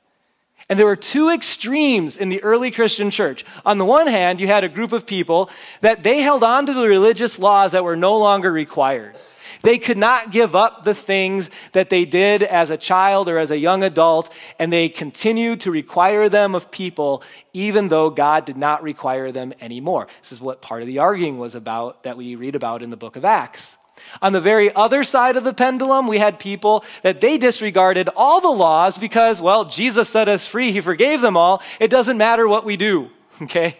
And 0.69 0.79
there 0.79 0.87
were 0.87 0.95
two 0.95 1.31
extremes 1.31 2.17
in 2.17 2.29
the 2.29 2.43
early 2.45 2.71
Christian 2.71 3.11
church. 3.11 3.45
On 3.67 3.79
the 3.79 3.85
one 3.85 4.07
hand, 4.07 4.41
you 4.41 4.47
had 4.47 4.63
a 4.63 4.69
group 4.69 4.93
of 4.93 5.05
people 5.05 5.51
that 5.81 6.05
they 6.05 6.21
held 6.21 6.45
on 6.45 6.67
to 6.67 6.75
the 6.75 6.87
religious 6.87 7.41
laws 7.41 7.73
that 7.73 7.83
were 7.83 7.97
no 7.97 8.19
longer 8.19 8.53
required. 8.53 9.17
They 9.63 9.79
could 9.79 9.99
not 9.99 10.33
give 10.33 10.57
up 10.57 10.85
the 10.85 10.95
things 10.95 11.51
that 11.73 11.91
they 11.91 12.05
did 12.05 12.43
as 12.43 12.71
a 12.71 12.77
child 12.77 13.29
or 13.29 13.39
as 13.39 13.51
a 13.51 13.59
young 13.59 13.83
adult, 13.83 14.33
and 14.59 14.73
they 14.73 14.89
continued 14.89 15.61
to 15.61 15.71
require 15.71 16.29
them 16.29 16.55
of 16.55 16.71
people, 16.71 17.23
even 17.53 17.89
though 17.89 18.11
God 18.11 18.45
did 18.45 18.57
not 18.57 18.83
require 18.83 19.33
them 19.33 19.53
anymore. 19.61 20.07
This 20.23 20.33
is 20.33 20.41
what 20.41 20.63
part 20.63 20.83
of 20.83 20.89
the 20.89 20.99
arguing 20.99 21.39
was 21.39 21.55
about 21.55 22.05
that 22.05 22.17
we 22.17 22.35
read 22.35 22.55
about 22.55 22.83
in 22.83 22.91
the 22.91 22.97
book 22.97 23.17
of 23.17 23.25
Acts. 23.25 23.77
On 24.23 24.33
the 24.33 24.41
very 24.41 24.75
other 24.75 25.05
side 25.05 25.37
of 25.37 25.45
the 25.45 25.53
pendulum, 25.53 26.07
we 26.07 26.19
had 26.19 26.39
people 26.39 26.85
that 27.03 27.21
they 27.21 27.39
disregarded 27.39 28.09
all 28.17 28.41
the 28.41 28.49
laws 28.49 28.97
because, 28.99 29.41
well, 29.41 29.67
Jesus 29.67 30.09
set 30.09 30.29
us 30.29 30.47
free. 30.47 30.73
He 30.73 30.81
forgave 30.81 31.21
them 31.21 31.37
all. 31.37 31.63
It 31.79 31.91
doesn't 31.91 32.17
matter 32.17 32.49
what 32.49 32.65
we 32.65 32.77
do, 32.77 33.11
okay? 33.43 33.77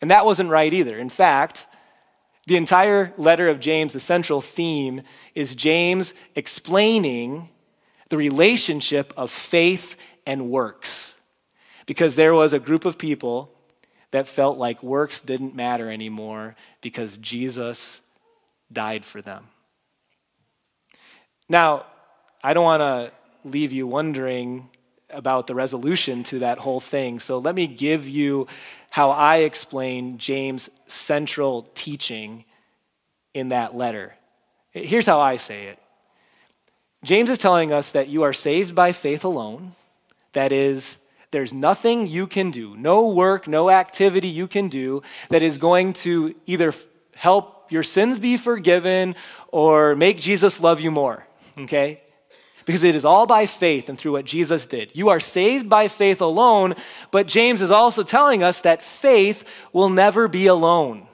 And 0.00 0.10
that 0.10 0.26
wasn't 0.26 0.50
right 0.50 0.72
either. 0.72 0.98
In 0.98 1.08
fact, 1.08 1.66
the 2.46 2.56
entire 2.56 3.12
letter 3.18 3.48
of 3.48 3.60
James, 3.60 3.92
the 3.92 4.00
central 4.00 4.40
theme, 4.40 5.02
is 5.34 5.54
James 5.54 6.14
explaining 6.34 7.48
the 8.08 8.16
relationship 8.16 9.12
of 9.16 9.30
faith 9.30 9.96
and 10.26 10.50
works. 10.50 11.14
Because 11.86 12.16
there 12.16 12.34
was 12.34 12.52
a 12.52 12.58
group 12.58 12.84
of 12.84 12.98
people 12.98 13.50
that 14.12 14.28
felt 14.28 14.58
like 14.58 14.82
works 14.82 15.20
didn't 15.20 15.54
matter 15.54 15.90
anymore 15.90 16.54
because 16.80 17.16
Jesus 17.18 18.00
died 18.72 19.04
for 19.04 19.20
them. 19.20 19.48
Now, 21.48 21.86
I 22.42 22.54
don't 22.54 22.64
want 22.64 22.80
to 22.80 23.12
leave 23.48 23.72
you 23.72 23.86
wondering 23.86 24.68
about 25.10 25.46
the 25.46 25.54
resolution 25.54 26.24
to 26.24 26.40
that 26.40 26.58
whole 26.58 26.80
thing. 26.80 27.20
So 27.20 27.38
let 27.38 27.54
me 27.54 27.66
give 27.66 28.08
you 28.08 28.46
how 28.90 29.10
I 29.10 29.38
explain 29.38 30.18
James' 30.18 30.70
central 30.86 31.68
teaching 31.74 32.44
in 33.34 33.50
that 33.50 33.76
letter. 33.76 34.14
Here's 34.70 35.06
how 35.06 35.20
I 35.20 35.36
say 35.36 35.66
it 35.66 35.78
James 37.04 37.30
is 37.30 37.38
telling 37.38 37.72
us 37.72 37.92
that 37.92 38.08
you 38.08 38.22
are 38.22 38.32
saved 38.32 38.74
by 38.74 38.92
faith 38.92 39.24
alone. 39.24 39.74
That 40.32 40.52
is, 40.52 40.98
there's 41.30 41.52
nothing 41.52 42.06
you 42.06 42.26
can 42.26 42.50
do, 42.50 42.76
no 42.76 43.08
work, 43.08 43.48
no 43.48 43.70
activity 43.70 44.28
you 44.28 44.46
can 44.46 44.68
do 44.68 45.02
that 45.30 45.42
is 45.42 45.56
going 45.56 45.94
to 45.94 46.34
either 46.46 46.74
help 47.14 47.72
your 47.72 47.82
sins 47.82 48.18
be 48.18 48.36
forgiven 48.36 49.14
or 49.48 49.96
make 49.96 50.18
Jesus 50.18 50.60
love 50.60 50.80
you 50.80 50.90
more, 50.90 51.26
okay? 51.58 52.02
Because 52.66 52.82
it 52.82 52.94
is 52.94 53.04
all 53.04 53.26
by 53.26 53.46
faith 53.46 53.88
and 53.88 53.98
through 53.98 54.12
what 54.12 54.26
Jesus 54.26 54.66
did. 54.66 54.90
You 54.92 55.08
are 55.08 55.20
saved 55.20 55.70
by 55.70 55.88
faith 55.88 56.20
alone, 56.20 56.74
but 57.10 57.26
James 57.26 57.62
is 57.62 57.70
also 57.70 58.02
telling 58.02 58.42
us 58.42 58.60
that 58.60 58.82
faith 58.82 59.44
will 59.72 59.88
never 59.88 60.28
be 60.28 60.48
alone. 60.48 61.06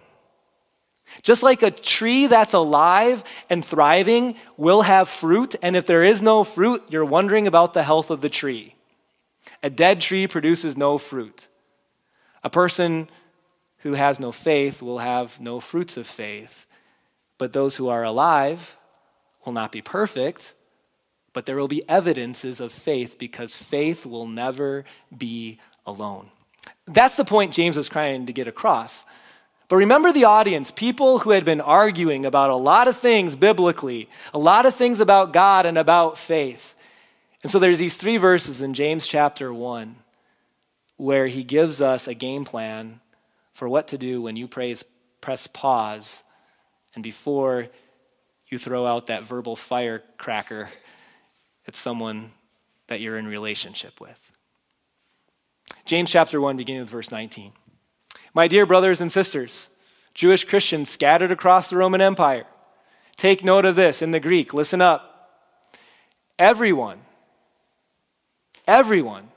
Just 1.22 1.42
like 1.42 1.62
a 1.62 1.70
tree 1.70 2.26
that's 2.26 2.54
alive 2.54 3.22
and 3.50 3.64
thriving 3.64 4.36
will 4.56 4.82
have 4.82 5.08
fruit, 5.08 5.54
and 5.62 5.76
if 5.76 5.86
there 5.86 6.02
is 6.02 6.22
no 6.22 6.42
fruit, 6.42 6.82
you're 6.88 7.04
wondering 7.04 7.46
about 7.46 7.74
the 7.74 7.82
health 7.82 8.10
of 8.10 8.22
the 8.22 8.30
tree. 8.30 8.74
A 9.62 9.70
dead 9.70 10.00
tree 10.00 10.26
produces 10.26 10.76
no 10.76 10.96
fruit. 10.98 11.48
A 12.42 12.50
person 12.50 13.08
who 13.78 13.92
has 13.92 14.18
no 14.18 14.32
faith 14.32 14.80
will 14.80 14.98
have 14.98 15.38
no 15.38 15.60
fruits 15.60 15.96
of 15.96 16.06
faith. 16.06 16.66
But 17.36 17.52
those 17.52 17.76
who 17.76 17.88
are 17.88 18.04
alive 18.04 18.76
will 19.44 19.52
not 19.52 19.70
be 19.70 19.82
perfect, 19.82 20.54
but 21.32 21.46
there 21.46 21.56
will 21.56 21.68
be 21.68 21.88
evidences 21.88 22.60
of 22.60 22.72
faith 22.72 23.18
because 23.18 23.56
faith 23.56 24.04
will 24.04 24.26
never 24.26 24.84
be 25.16 25.58
alone. 25.86 26.28
That's 26.86 27.16
the 27.16 27.24
point 27.24 27.54
James 27.54 27.76
was 27.76 27.88
trying 27.88 28.26
to 28.26 28.32
get 28.32 28.48
across. 28.48 29.04
But 29.68 29.76
remember 29.76 30.12
the 30.12 30.24
audience, 30.24 30.70
people 30.70 31.20
who 31.20 31.30
had 31.30 31.44
been 31.44 31.60
arguing 31.60 32.26
about 32.26 32.50
a 32.50 32.56
lot 32.56 32.88
of 32.88 32.98
things 32.98 33.36
biblically, 33.36 34.08
a 34.34 34.38
lot 34.38 34.66
of 34.66 34.74
things 34.74 35.00
about 35.00 35.32
God 35.32 35.64
and 35.64 35.78
about 35.78 36.18
faith. 36.18 36.74
And 37.42 37.50
so 37.50 37.58
there's 37.58 37.78
these 37.78 37.96
three 37.96 38.18
verses 38.18 38.60
in 38.60 38.74
James 38.74 39.06
chapter 39.06 39.52
1 39.52 39.96
where 40.96 41.26
he 41.26 41.42
gives 41.42 41.80
us 41.80 42.06
a 42.06 42.14
game 42.14 42.44
plan 42.44 43.00
for 43.54 43.68
what 43.68 43.88
to 43.88 43.98
do 43.98 44.22
when 44.22 44.36
you 44.36 44.46
praise, 44.46 44.84
press 45.20 45.46
pause 45.46 46.22
and 46.94 47.02
before 47.02 47.68
you 48.48 48.58
throw 48.58 48.86
out 48.86 49.06
that 49.06 49.24
verbal 49.24 49.56
firecracker 49.56 50.70
at 51.66 51.76
someone 51.76 52.32
that 52.88 53.00
you're 53.00 53.18
in 53.18 53.26
relationship 53.26 54.00
with. 54.00 54.20
James 55.84 56.10
chapter 56.10 56.40
1, 56.40 56.56
beginning 56.56 56.82
with 56.82 56.90
verse 56.90 57.10
19. 57.10 57.52
My 58.34 58.48
dear 58.48 58.66
brothers 58.66 59.00
and 59.00 59.10
sisters, 59.10 59.68
Jewish 60.14 60.44
Christians 60.44 60.90
scattered 60.90 61.32
across 61.32 61.70
the 61.70 61.76
Roman 61.76 62.00
Empire, 62.00 62.44
take 63.16 63.44
note 63.44 63.64
of 63.64 63.76
this 63.76 64.02
in 64.02 64.10
the 64.10 64.20
Greek. 64.20 64.54
Listen 64.54 64.80
up. 64.80 65.08
Everyone, 66.38 67.00
everyone, 68.66 69.28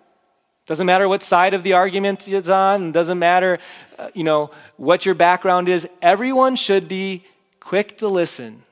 doesn't 0.66 0.88
matter 0.88 1.08
what 1.08 1.22
side 1.22 1.54
of 1.54 1.62
the 1.64 1.74
argument 1.74 2.28
it's 2.28 2.50
on, 2.50 2.92
doesn't 2.92 3.20
matter, 3.20 3.60
uh, 4.00 4.10
you 4.14 4.24
know, 4.24 4.50
what 4.78 5.06
your 5.06 5.14
background 5.14 5.70
is, 5.70 5.88
everyone 6.02 6.56
should 6.56 6.88
be 6.88 7.24
quick 7.60 8.00
to 8.00 8.08
listen 8.08 8.64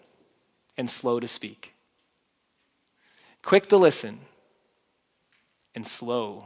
and 0.77 0.89
slow 0.89 1.19
to 1.19 1.27
speak. 1.27 1.72
Quick 3.43 3.67
to 3.67 3.77
listen 3.77 4.19
and 5.75 5.85
slow 5.85 6.45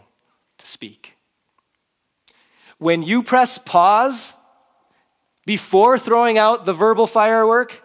to 0.58 0.66
speak. 0.66 1.14
When 2.80 3.04
you 3.04 3.24
press 3.24 3.58
pause 3.58 4.34
before 5.46 5.98
throwing 5.98 6.38
out 6.38 6.66
the 6.66 6.74
verbal 6.74 7.08
firework, 7.08 7.82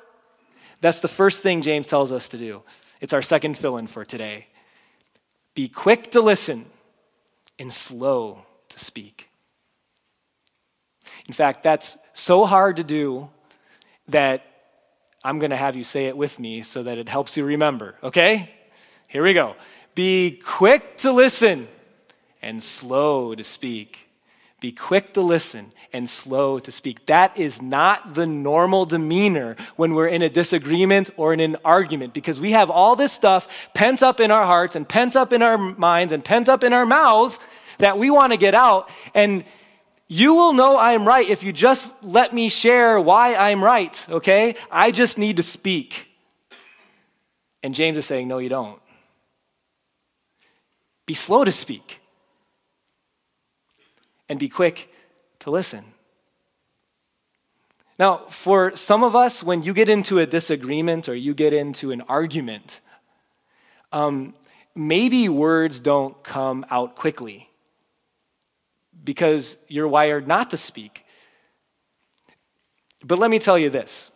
that's 0.80 1.00
the 1.00 1.08
first 1.08 1.42
thing 1.42 1.62
James 1.62 1.86
tells 1.86 2.10
us 2.10 2.28
to 2.30 2.38
do. 2.38 2.62
It's 3.00 3.12
our 3.12 3.22
second 3.22 3.56
fill 3.56 3.76
in 3.76 3.86
for 3.86 4.04
today. 4.04 4.46
Be 5.54 5.68
quick 5.68 6.10
to 6.12 6.20
listen 6.20 6.66
and 7.58 7.72
slow 7.72 8.44
to 8.70 8.78
speak. 8.78 9.28
In 11.28 11.34
fact, 11.34 11.62
that's 11.62 11.96
so 12.14 12.44
hard 12.44 12.76
to 12.76 12.84
do 12.84 13.30
that 14.08 14.44
I'm 15.22 15.38
going 15.38 15.50
to 15.50 15.56
have 15.56 15.76
you 15.76 15.84
say 15.84 16.06
it 16.06 16.16
with 16.16 16.38
me 16.38 16.62
so 16.62 16.82
that 16.82 16.98
it 16.98 17.08
helps 17.08 17.36
you 17.36 17.44
remember, 17.44 17.94
okay? 18.02 18.50
Here 19.12 19.22
we 19.22 19.34
go. 19.34 19.56
Be 19.94 20.40
quick 20.42 20.96
to 20.98 21.12
listen 21.12 21.68
and 22.40 22.62
slow 22.62 23.34
to 23.34 23.44
speak. 23.44 24.08
Be 24.58 24.72
quick 24.72 25.12
to 25.12 25.20
listen 25.20 25.70
and 25.92 26.08
slow 26.08 26.58
to 26.60 26.72
speak. 26.72 27.04
That 27.04 27.36
is 27.36 27.60
not 27.60 28.14
the 28.14 28.24
normal 28.24 28.86
demeanor 28.86 29.56
when 29.76 29.92
we're 29.92 30.08
in 30.08 30.22
a 30.22 30.30
disagreement 30.30 31.10
or 31.18 31.34
in 31.34 31.40
an 31.40 31.58
argument 31.62 32.14
because 32.14 32.40
we 32.40 32.52
have 32.52 32.70
all 32.70 32.96
this 32.96 33.12
stuff 33.12 33.68
pent 33.74 34.02
up 34.02 34.18
in 34.18 34.30
our 34.30 34.46
hearts 34.46 34.76
and 34.76 34.88
pent 34.88 35.14
up 35.14 35.34
in 35.34 35.42
our 35.42 35.58
minds 35.58 36.14
and 36.14 36.24
pent 36.24 36.48
up 36.48 36.64
in 36.64 36.72
our 36.72 36.86
mouths 36.86 37.38
that 37.80 37.98
we 37.98 38.08
want 38.08 38.32
to 38.32 38.38
get 38.38 38.54
out. 38.54 38.88
And 39.12 39.44
you 40.08 40.32
will 40.32 40.54
know 40.54 40.78
I'm 40.78 41.06
right 41.06 41.28
if 41.28 41.42
you 41.42 41.52
just 41.52 41.92
let 42.00 42.32
me 42.32 42.48
share 42.48 42.98
why 42.98 43.34
I'm 43.34 43.62
right, 43.62 44.08
okay? 44.08 44.54
I 44.70 44.90
just 44.90 45.18
need 45.18 45.36
to 45.36 45.42
speak. 45.42 46.08
And 47.62 47.74
James 47.74 47.98
is 47.98 48.06
saying, 48.06 48.26
No, 48.26 48.38
you 48.38 48.48
don't. 48.48 48.81
Be 51.12 51.16
slow 51.16 51.44
to 51.44 51.52
speak 51.52 52.00
and 54.30 54.40
be 54.40 54.48
quick 54.48 54.90
to 55.40 55.50
listen. 55.50 55.84
Now, 57.98 58.24
for 58.30 58.74
some 58.76 59.04
of 59.04 59.14
us, 59.14 59.42
when 59.42 59.62
you 59.62 59.74
get 59.74 59.90
into 59.90 60.20
a 60.20 60.26
disagreement 60.26 61.10
or 61.10 61.14
you 61.14 61.34
get 61.34 61.52
into 61.52 61.90
an 61.90 62.00
argument, 62.08 62.80
um, 63.92 64.32
maybe 64.74 65.28
words 65.28 65.80
don't 65.80 66.16
come 66.24 66.64
out 66.70 66.96
quickly 66.96 67.50
because 69.04 69.58
you're 69.68 69.88
wired 69.88 70.26
not 70.26 70.48
to 70.52 70.56
speak. 70.56 71.04
But 73.04 73.18
let 73.18 73.30
me 73.30 73.38
tell 73.38 73.58
you 73.58 73.68
this 73.68 74.10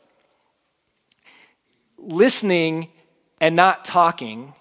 listening 1.99 2.89
and 3.39 3.55
not 3.55 3.85
talking 3.85 4.55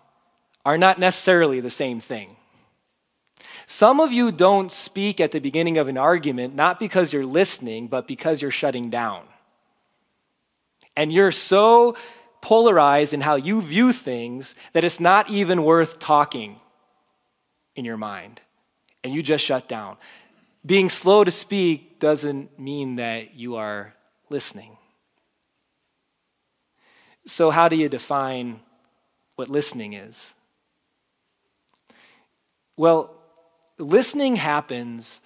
are 0.66 0.78
not 0.78 1.00
necessarily 1.00 1.60
the 1.60 1.70
same 1.70 2.00
thing. 2.00 2.36
Some 3.68 4.00
of 4.00 4.12
you 4.12 4.32
don't 4.32 4.72
speak 4.72 5.20
at 5.20 5.32
the 5.32 5.40
beginning 5.40 5.78
of 5.78 5.88
an 5.88 5.98
argument 5.98 6.56
not 6.56 6.80
because 6.80 7.14
you're 7.14 7.26
listening, 7.26 7.88
but 7.88 8.08
because 8.08 8.42
you're 8.42 8.52
shutting 8.52 8.90
down. 8.90 9.24
And 10.96 11.12
you're 11.12 11.32
so 11.32 11.96
polarized 12.42 13.14
in 13.14 13.22
how 13.22 13.36
you 13.36 13.62
view 13.62 13.92
things 13.92 14.56
that 14.74 14.84
it's 14.84 15.00
not 15.00 15.30
even 15.30 15.64
worth 15.64 16.00
talking 16.00 16.60
in 17.76 17.86
your 17.86 17.98
mind. 17.98 18.42
And 19.04 19.14
you 19.14 19.22
just 19.22 19.44
shut 19.44 19.68
down. 19.68 19.98
Being 20.66 20.90
slow 20.90 21.24
to 21.24 21.32
speak 21.32 22.00
doesn't 22.00 22.58
mean 22.60 22.96
that 22.96 23.36
you 23.36 23.56
are 23.56 23.94
listening. 24.30 24.78
So, 27.28 27.50
how 27.50 27.68
do 27.68 27.76
you 27.76 27.90
define 27.90 28.60
what 29.36 29.50
listening 29.50 29.94
is? 29.94 30.35
Well, 32.78 33.14
listening 33.78 34.36
happens 34.36 35.22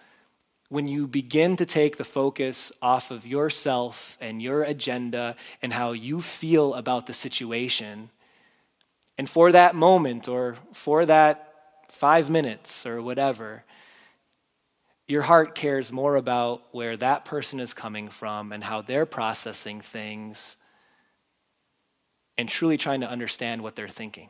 when 0.69 0.87
you 0.87 1.07
begin 1.07 1.55
to 1.55 1.65
take 1.65 1.97
the 1.97 2.03
focus 2.03 2.71
off 2.81 3.09
of 3.09 3.25
yourself 3.25 4.17
and 4.21 4.41
your 4.41 4.61
agenda 4.63 5.35
and 5.61 5.73
how 5.73 5.93
you 5.93 6.21
feel 6.21 6.75
about 6.75 7.07
the 7.07 7.13
situation. 7.13 8.11
And 9.17 9.27
for 9.27 9.51
that 9.51 9.73
moment 9.73 10.27
or 10.27 10.57
for 10.73 11.05
that 11.07 11.53
five 11.89 12.29
minutes 12.29 12.85
or 12.85 13.01
whatever, 13.01 13.63
your 15.07 15.23
heart 15.23 15.55
cares 15.55 15.91
more 15.91 16.15
about 16.15 16.61
where 16.71 16.95
that 16.97 17.25
person 17.25 17.59
is 17.59 17.73
coming 17.73 18.09
from 18.09 18.51
and 18.51 18.63
how 18.63 18.83
they're 18.83 19.07
processing 19.07 19.81
things 19.81 20.55
and 22.37 22.47
truly 22.47 22.77
trying 22.77 23.01
to 23.01 23.09
understand 23.09 23.63
what 23.63 23.75
they're 23.75 23.87
thinking. 23.89 24.29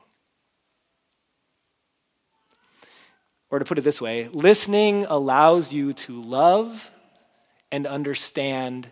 Or 3.51 3.59
to 3.59 3.65
put 3.65 3.77
it 3.77 3.83
this 3.83 4.01
way, 4.01 4.27
listening 4.31 5.05
allows 5.05 5.73
you 5.73 5.93
to 5.93 6.21
love 6.21 6.91
and 7.71 7.87
understand 7.87 8.87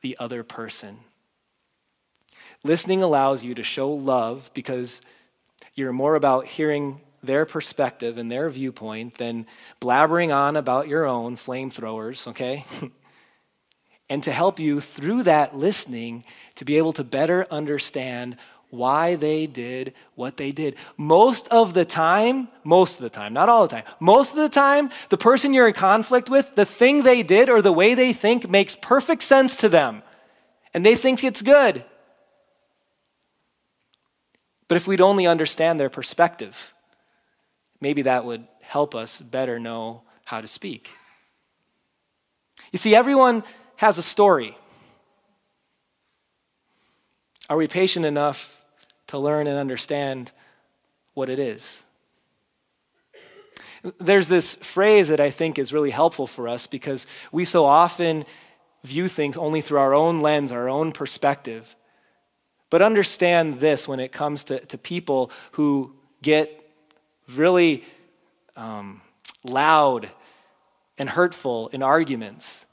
the 0.00 0.16
other 0.18 0.42
person. 0.42 0.98
Listening 2.64 3.02
allows 3.02 3.44
you 3.44 3.54
to 3.54 3.62
show 3.62 3.90
love 3.90 4.50
because 4.54 5.00
you're 5.74 5.92
more 5.92 6.14
about 6.14 6.46
hearing 6.46 7.00
their 7.22 7.44
perspective 7.44 8.18
and 8.18 8.30
their 8.30 8.48
viewpoint 8.48 9.16
than 9.16 9.46
blabbering 9.80 10.34
on 10.34 10.56
about 10.56 10.88
your 10.88 11.06
own 11.06 11.36
flamethrowers, 11.36 12.26
okay? 12.28 12.64
and 14.08 14.22
to 14.24 14.32
help 14.32 14.58
you 14.58 14.80
through 14.80 15.24
that 15.24 15.56
listening 15.56 16.24
to 16.56 16.64
be 16.64 16.78
able 16.78 16.92
to 16.92 17.04
better 17.04 17.46
understand 17.50 18.36
why 18.70 19.16
they 19.16 19.46
did 19.46 19.94
what 20.14 20.36
they 20.36 20.52
did. 20.52 20.76
Most 20.96 21.48
of 21.48 21.74
the 21.74 21.84
time, 21.84 22.48
most 22.64 22.96
of 22.96 23.02
the 23.02 23.10
time, 23.10 23.32
not 23.32 23.48
all 23.48 23.66
the 23.66 23.76
time, 23.76 23.84
most 23.98 24.30
of 24.30 24.36
the 24.36 24.48
time, 24.48 24.90
the 25.08 25.16
person 25.16 25.54
you're 25.54 25.68
in 25.68 25.74
conflict 25.74 26.28
with, 26.28 26.54
the 26.54 26.66
thing 26.66 27.02
they 27.02 27.22
did 27.22 27.48
or 27.48 27.62
the 27.62 27.72
way 27.72 27.94
they 27.94 28.12
think 28.12 28.48
makes 28.48 28.76
perfect 28.80 29.22
sense 29.22 29.56
to 29.56 29.68
them. 29.68 30.02
And 30.74 30.84
they 30.84 30.96
think 30.96 31.24
it's 31.24 31.40
good. 31.40 31.84
But 34.68 34.76
if 34.76 34.86
we'd 34.86 35.00
only 35.00 35.26
understand 35.26 35.80
their 35.80 35.88
perspective, 35.88 36.74
maybe 37.80 38.02
that 38.02 38.26
would 38.26 38.46
help 38.60 38.94
us 38.94 39.20
better 39.20 39.58
know 39.58 40.02
how 40.24 40.42
to 40.42 40.46
speak. 40.46 40.90
You 42.70 42.78
see, 42.78 42.94
everyone 42.94 43.44
has 43.76 43.96
a 43.96 44.02
story. 44.02 44.58
Are 47.48 47.56
we 47.56 47.66
patient 47.66 48.04
enough 48.04 48.57
to 49.08 49.18
learn 49.18 49.46
and 49.46 49.58
understand 49.58 50.32
what 51.14 51.28
it 51.28 51.38
is. 51.38 51.82
There's 53.98 54.28
this 54.28 54.56
phrase 54.56 55.08
that 55.08 55.20
I 55.20 55.30
think 55.30 55.58
is 55.58 55.72
really 55.72 55.90
helpful 55.90 56.26
for 56.26 56.48
us 56.48 56.66
because 56.66 57.06
we 57.30 57.44
so 57.44 57.64
often 57.64 58.24
view 58.84 59.08
things 59.08 59.36
only 59.36 59.60
through 59.60 59.78
our 59.78 59.94
own 59.94 60.20
lens, 60.20 60.52
our 60.52 60.68
own 60.68 60.92
perspective. 60.92 61.74
But 62.70 62.82
understand 62.82 63.60
this 63.60 63.88
when 63.88 64.00
it 64.00 64.12
comes 64.12 64.44
to, 64.44 64.60
to 64.66 64.78
people 64.78 65.30
who 65.52 65.94
get 66.22 66.54
really 67.28 67.84
um, 68.56 69.00
loud 69.44 70.08
and 70.98 71.08
hurtful 71.08 71.68
in 71.68 71.82
arguments, 71.82 72.66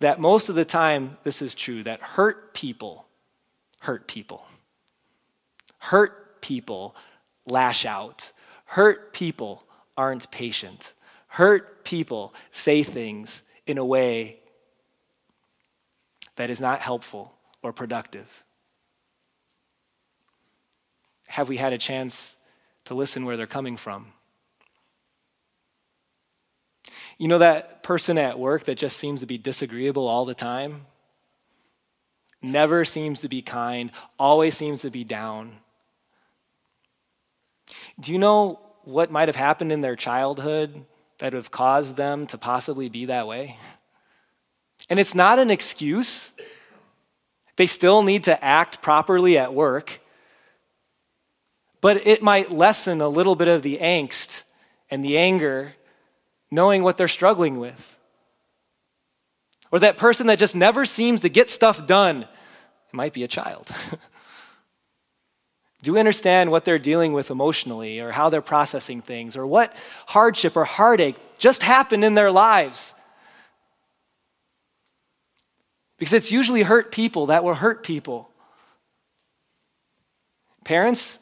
that 0.00 0.20
most 0.20 0.48
of 0.48 0.54
the 0.54 0.64
time 0.64 1.16
this 1.24 1.42
is 1.42 1.54
true, 1.54 1.82
that 1.82 2.00
hurt 2.00 2.54
people 2.54 3.06
hurt 3.80 4.06
people. 4.06 4.44
Hurt 5.80 6.40
people 6.40 6.94
lash 7.46 7.84
out. 7.84 8.30
Hurt 8.66 9.12
people 9.12 9.64
aren't 9.96 10.30
patient. 10.30 10.92
Hurt 11.26 11.84
people 11.84 12.32
say 12.52 12.82
things 12.82 13.42
in 13.66 13.78
a 13.78 13.84
way 13.84 14.38
that 16.36 16.50
is 16.50 16.60
not 16.60 16.80
helpful 16.80 17.34
or 17.62 17.72
productive. 17.72 18.28
Have 21.26 21.48
we 21.48 21.56
had 21.56 21.72
a 21.72 21.78
chance 21.78 22.36
to 22.84 22.94
listen 22.94 23.24
where 23.24 23.36
they're 23.36 23.46
coming 23.46 23.76
from? 23.76 24.12
You 27.18 27.28
know 27.28 27.38
that 27.38 27.82
person 27.82 28.18
at 28.18 28.38
work 28.38 28.64
that 28.64 28.78
just 28.78 28.96
seems 28.96 29.20
to 29.20 29.26
be 29.26 29.38
disagreeable 29.38 30.08
all 30.08 30.24
the 30.24 30.34
time? 30.34 30.86
Never 32.42 32.84
seems 32.84 33.20
to 33.20 33.28
be 33.28 33.42
kind, 33.42 33.90
always 34.18 34.56
seems 34.56 34.80
to 34.82 34.90
be 34.90 35.04
down. 35.04 35.52
Do 37.98 38.12
you 38.12 38.18
know 38.18 38.60
what 38.84 39.10
might 39.10 39.28
have 39.28 39.36
happened 39.36 39.72
in 39.72 39.80
their 39.80 39.96
childhood 39.96 40.84
that 41.18 41.26
would 41.26 41.34
have 41.34 41.50
caused 41.50 41.96
them 41.96 42.26
to 42.28 42.38
possibly 42.38 42.88
be 42.88 43.06
that 43.06 43.26
way? 43.26 43.56
And 44.88 44.98
it's 44.98 45.14
not 45.14 45.38
an 45.38 45.50
excuse. 45.50 46.30
They 47.56 47.66
still 47.66 48.02
need 48.02 48.24
to 48.24 48.42
act 48.42 48.80
properly 48.80 49.36
at 49.36 49.52
work, 49.52 50.00
but 51.80 52.06
it 52.06 52.22
might 52.22 52.50
lessen 52.50 53.00
a 53.00 53.08
little 53.08 53.36
bit 53.36 53.48
of 53.48 53.62
the 53.62 53.78
angst 53.78 54.42
and 54.90 55.04
the 55.04 55.18
anger 55.18 55.74
knowing 56.50 56.82
what 56.82 56.96
they're 56.96 57.08
struggling 57.08 57.58
with. 57.58 57.96
Or 59.70 59.78
that 59.78 59.98
person 59.98 60.26
that 60.26 60.38
just 60.38 60.56
never 60.56 60.84
seems 60.84 61.20
to 61.20 61.28
get 61.28 61.50
stuff 61.50 61.86
done. 61.86 62.22
It 62.22 62.94
might 62.94 63.12
be 63.12 63.22
a 63.22 63.28
child. 63.28 63.70
Do 65.82 65.94
we 65.94 66.00
understand 66.00 66.50
what 66.50 66.64
they're 66.64 66.78
dealing 66.78 67.12
with 67.12 67.30
emotionally 67.30 68.00
or 68.00 68.12
how 68.12 68.28
they're 68.28 68.42
processing 68.42 69.00
things 69.00 69.36
or 69.36 69.46
what 69.46 69.74
hardship 70.06 70.56
or 70.56 70.64
heartache 70.64 71.16
just 71.38 71.62
happened 71.62 72.04
in 72.04 72.14
their 72.14 72.30
lives? 72.30 72.94
Because 75.98 76.12
it's 76.12 76.30
usually 76.30 76.62
hurt 76.62 76.92
people 76.92 77.26
that 77.26 77.44
will 77.44 77.54
hurt 77.54 77.82
people. 77.82 78.30
Parents, 80.64 81.18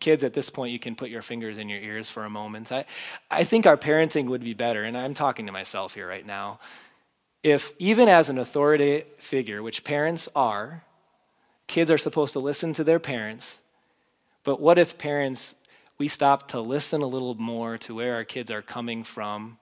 kids 0.00 0.24
at 0.24 0.34
this 0.34 0.50
point, 0.50 0.72
you 0.72 0.80
can 0.80 0.96
put 0.96 1.10
your 1.10 1.22
fingers 1.22 1.56
in 1.56 1.68
your 1.68 1.80
ears 1.80 2.10
for 2.10 2.24
a 2.24 2.30
moment. 2.30 2.72
I, 2.72 2.86
I 3.30 3.44
think 3.44 3.66
our 3.66 3.76
parenting 3.76 4.26
would 4.26 4.42
be 4.42 4.54
better, 4.54 4.82
and 4.82 4.98
I'm 4.98 5.14
talking 5.14 5.46
to 5.46 5.52
myself 5.52 5.94
here 5.94 6.08
right 6.08 6.26
now, 6.26 6.58
if 7.44 7.72
even 7.78 8.08
as 8.08 8.28
an 8.28 8.38
authority 8.38 9.04
figure, 9.18 9.62
which 9.62 9.84
parents 9.84 10.28
are, 10.34 10.82
kids 11.68 11.90
are 11.90 11.98
supposed 11.98 12.32
to 12.32 12.40
listen 12.40 12.72
to 12.74 12.84
their 12.84 12.98
parents 12.98 13.58
but 14.46 14.60
what 14.60 14.78
if 14.78 14.96
parents, 14.96 15.56
we 15.98 16.06
stop 16.06 16.48
to 16.52 16.60
listen 16.60 17.02
a 17.02 17.06
little 17.06 17.34
more 17.34 17.78
to 17.78 17.96
where 17.96 18.14
our 18.14 18.24
kids 18.24 18.52
are 18.52 18.62
coming 18.62 19.02
from? 19.02 19.58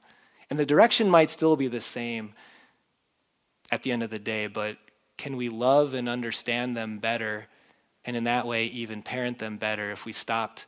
And 0.50 0.58
the 0.58 0.66
direction 0.66 1.08
might 1.08 1.30
still 1.30 1.56
be 1.56 1.68
the 1.68 1.80
same 1.80 2.34
at 3.72 3.82
the 3.82 3.92
end 3.92 4.02
of 4.02 4.10
the 4.10 4.18
day, 4.18 4.46
but 4.46 4.76
can 5.16 5.38
we 5.38 5.48
love 5.48 5.94
and 5.94 6.06
understand 6.06 6.76
them 6.76 6.98
better? 6.98 7.46
And 8.04 8.14
in 8.14 8.24
that 8.24 8.46
way, 8.46 8.66
even 8.66 9.02
parent 9.02 9.38
them 9.38 9.56
better 9.56 9.90
if 9.90 10.04
we 10.04 10.12
stopped 10.12 10.66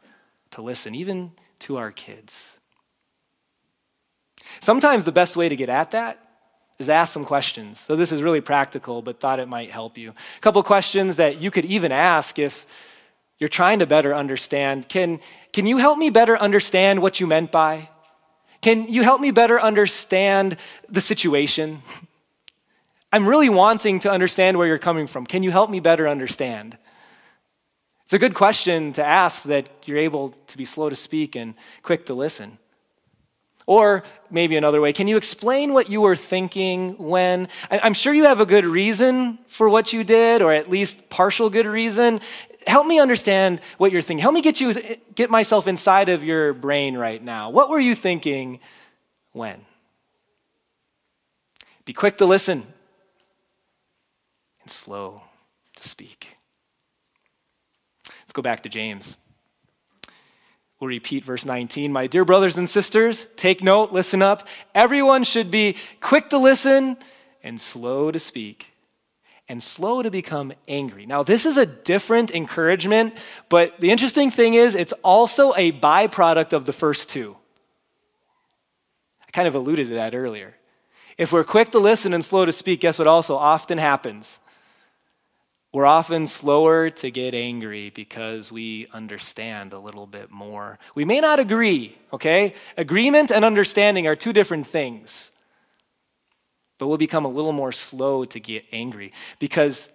to 0.52 0.62
listen, 0.62 0.94
even 0.94 1.32
to 1.58 1.76
our 1.76 1.92
kids. 1.92 2.48
Sometimes 4.60 5.04
the 5.04 5.12
best 5.12 5.36
way 5.36 5.50
to 5.50 5.56
get 5.56 5.68
at 5.68 5.90
that 5.90 6.18
is 6.78 6.88
ask 6.88 7.12
some 7.12 7.24
questions. 7.24 7.80
So 7.80 7.96
this 7.96 8.12
is 8.12 8.22
really 8.22 8.40
practical, 8.40 9.02
but 9.02 9.20
thought 9.20 9.40
it 9.40 9.48
might 9.48 9.70
help 9.70 9.98
you. 9.98 10.10
A 10.10 10.40
couple 10.40 10.62
questions 10.62 11.16
that 11.16 11.38
you 11.38 11.50
could 11.50 11.66
even 11.66 11.92
ask 11.92 12.38
if 12.38 12.64
you're 13.38 13.48
trying 13.48 13.80
to 13.80 13.86
better 13.86 14.14
understand. 14.14 14.88
Can, 14.88 15.20
can 15.52 15.66
you 15.66 15.76
help 15.76 15.98
me 15.98 16.10
better 16.10 16.36
understand 16.36 17.02
what 17.02 17.20
you 17.20 17.26
meant 17.26 17.52
by? 17.52 17.88
Can 18.62 18.88
you 18.88 19.02
help 19.02 19.20
me 19.20 19.30
better 19.30 19.60
understand 19.60 20.56
the 20.88 21.00
situation? 21.00 21.82
I'm 23.12 23.28
really 23.28 23.48
wanting 23.48 24.00
to 24.00 24.10
understand 24.10 24.58
where 24.58 24.66
you're 24.66 24.78
coming 24.78 25.06
from. 25.06 25.26
Can 25.26 25.42
you 25.42 25.50
help 25.50 25.70
me 25.70 25.80
better 25.80 26.08
understand? 26.08 26.76
It's 28.04 28.12
a 28.12 28.18
good 28.18 28.34
question 28.34 28.92
to 28.94 29.04
ask 29.04 29.44
that 29.44 29.68
you're 29.84 29.98
able 29.98 30.34
to 30.48 30.56
be 30.56 30.64
slow 30.64 30.88
to 30.88 30.96
speak 30.96 31.34
and 31.34 31.54
quick 31.82 32.06
to 32.06 32.14
listen. 32.14 32.58
Or 33.66 34.04
maybe 34.30 34.56
another 34.56 34.80
way, 34.80 34.92
can 34.92 35.08
you 35.08 35.16
explain 35.16 35.72
what 35.72 35.90
you 35.90 36.00
were 36.00 36.14
thinking 36.14 36.96
when? 36.98 37.48
I'm 37.68 37.94
sure 37.94 38.14
you 38.14 38.24
have 38.24 38.38
a 38.38 38.46
good 38.46 38.64
reason 38.64 39.38
for 39.48 39.68
what 39.68 39.92
you 39.92 40.04
did, 40.04 40.40
or 40.40 40.52
at 40.52 40.70
least 40.70 41.08
partial 41.08 41.50
good 41.50 41.66
reason. 41.66 42.20
Help 42.66 42.86
me 42.86 42.98
understand 42.98 43.60
what 43.78 43.92
you're 43.92 44.02
thinking. 44.02 44.22
Help 44.22 44.34
me 44.34 44.42
get 44.42 44.60
you 44.60 44.74
get 45.14 45.30
myself 45.30 45.68
inside 45.68 46.08
of 46.08 46.24
your 46.24 46.52
brain 46.52 46.96
right 46.96 47.22
now. 47.22 47.50
What 47.50 47.70
were 47.70 47.78
you 47.78 47.94
thinking 47.94 48.58
when? 49.32 49.64
Be 51.84 51.92
quick 51.92 52.18
to 52.18 52.26
listen 52.26 52.66
and 54.62 54.70
slow 54.70 55.22
to 55.76 55.88
speak. 55.88 56.36
Let's 58.08 58.32
go 58.32 58.42
back 58.42 58.62
to 58.62 58.68
James. 58.68 59.16
We'll 60.80 60.88
repeat 60.88 61.24
verse 61.24 61.44
19. 61.44 61.92
My 61.92 62.08
dear 62.08 62.24
brothers 62.24 62.58
and 62.58 62.68
sisters, 62.68 63.26
take 63.36 63.62
note, 63.62 63.92
listen 63.92 64.20
up. 64.22 64.46
Everyone 64.74 65.22
should 65.24 65.50
be 65.50 65.76
quick 66.00 66.30
to 66.30 66.38
listen 66.38 66.96
and 67.42 67.60
slow 67.60 68.10
to 68.10 68.18
speak 68.18 68.75
and 69.48 69.62
slow 69.62 70.02
to 70.02 70.10
become 70.10 70.52
angry. 70.66 71.06
Now, 71.06 71.22
this 71.22 71.46
is 71.46 71.56
a 71.56 71.66
different 71.66 72.30
encouragement, 72.32 73.14
but 73.48 73.80
the 73.80 73.90
interesting 73.90 74.30
thing 74.30 74.54
is 74.54 74.74
it's 74.74 74.92
also 75.04 75.54
a 75.54 75.72
byproduct 75.72 76.52
of 76.52 76.64
the 76.64 76.72
first 76.72 77.08
two. 77.08 77.36
I 79.26 79.30
kind 79.30 79.46
of 79.46 79.54
alluded 79.54 79.88
to 79.88 79.94
that 79.94 80.14
earlier. 80.14 80.54
If 81.16 81.32
we're 81.32 81.44
quick 81.44 81.70
to 81.70 81.78
listen 81.78 82.12
and 82.12 82.24
slow 82.24 82.44
to 82.44 82.52
speak, 82.52 82.80
guess 82.80 82.98
what 82.98 83.08
also 83.08 83.36
often 83.36 83.78
happens? 83.78 84.38
We're 85.72 85.86
often 85.86 86.26
slower 86.26 86.90
to 86.90 87.10
get 87.10 87.34
angry 87.34 87.90
because 87.90 88.50
we 88.50 88.86
understand 88.92 89.72
a 89.72 89.78
little 89.78 90.06
bit 90.06 90.30
more. 90.30 90.78
We 90.94 91.04
may 91.04 91.20
not 91.20 91.38
agree, 91.38 91.96
okay? 92.12 92.54
Agreement 92.76 93.30
and 93.30 93.44
understanding 93.44 94.06
are 94.06 94.16
two 94.16 94.32
different 94.32 94.66
things. 94.66 95.32
But 96.78 96.88
we'll 96.88 96.98
become 96.98 97.24
a 97.24 97.28
little 97.28 97.52
more 97.52 97.72
slow 97.72 98.24
to 98.24 98.40
get 98.40 98.64
angry 98.72 99.12
because, 99.38 99.88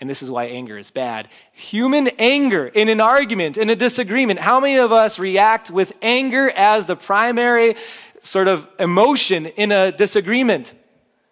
and 0.00 0.10
this 0.10 0.22
is 0.22 0.30
why 0.30 0.46
anger 0.46 0.76
is 0.76 0.90
bad, 0.90 1.28
human 1.52 2.08
anger 2.18 2.66
in 2.66 2.88
an 2.88 3.00
argument, 3.00 3.56
in 3.56 3.70
a 3.70 3.76
disagreement, 3.76 4.40
how 4.40 4.58
many 4.60 4.78
of 4.78 4.92
us 4.92 5.18
react 5.18 5.70
with 5.70 5.92
anger 6.02 6.50
as 6.50 6.86
the 6.86 6.96
primary 6.96 7.76
sort 8.22 8.48
of 8.48 8.68
emotion 8.78 9.46
in 9.46 9.72
a 9.72 9.92
disagreement? 9.92 10.74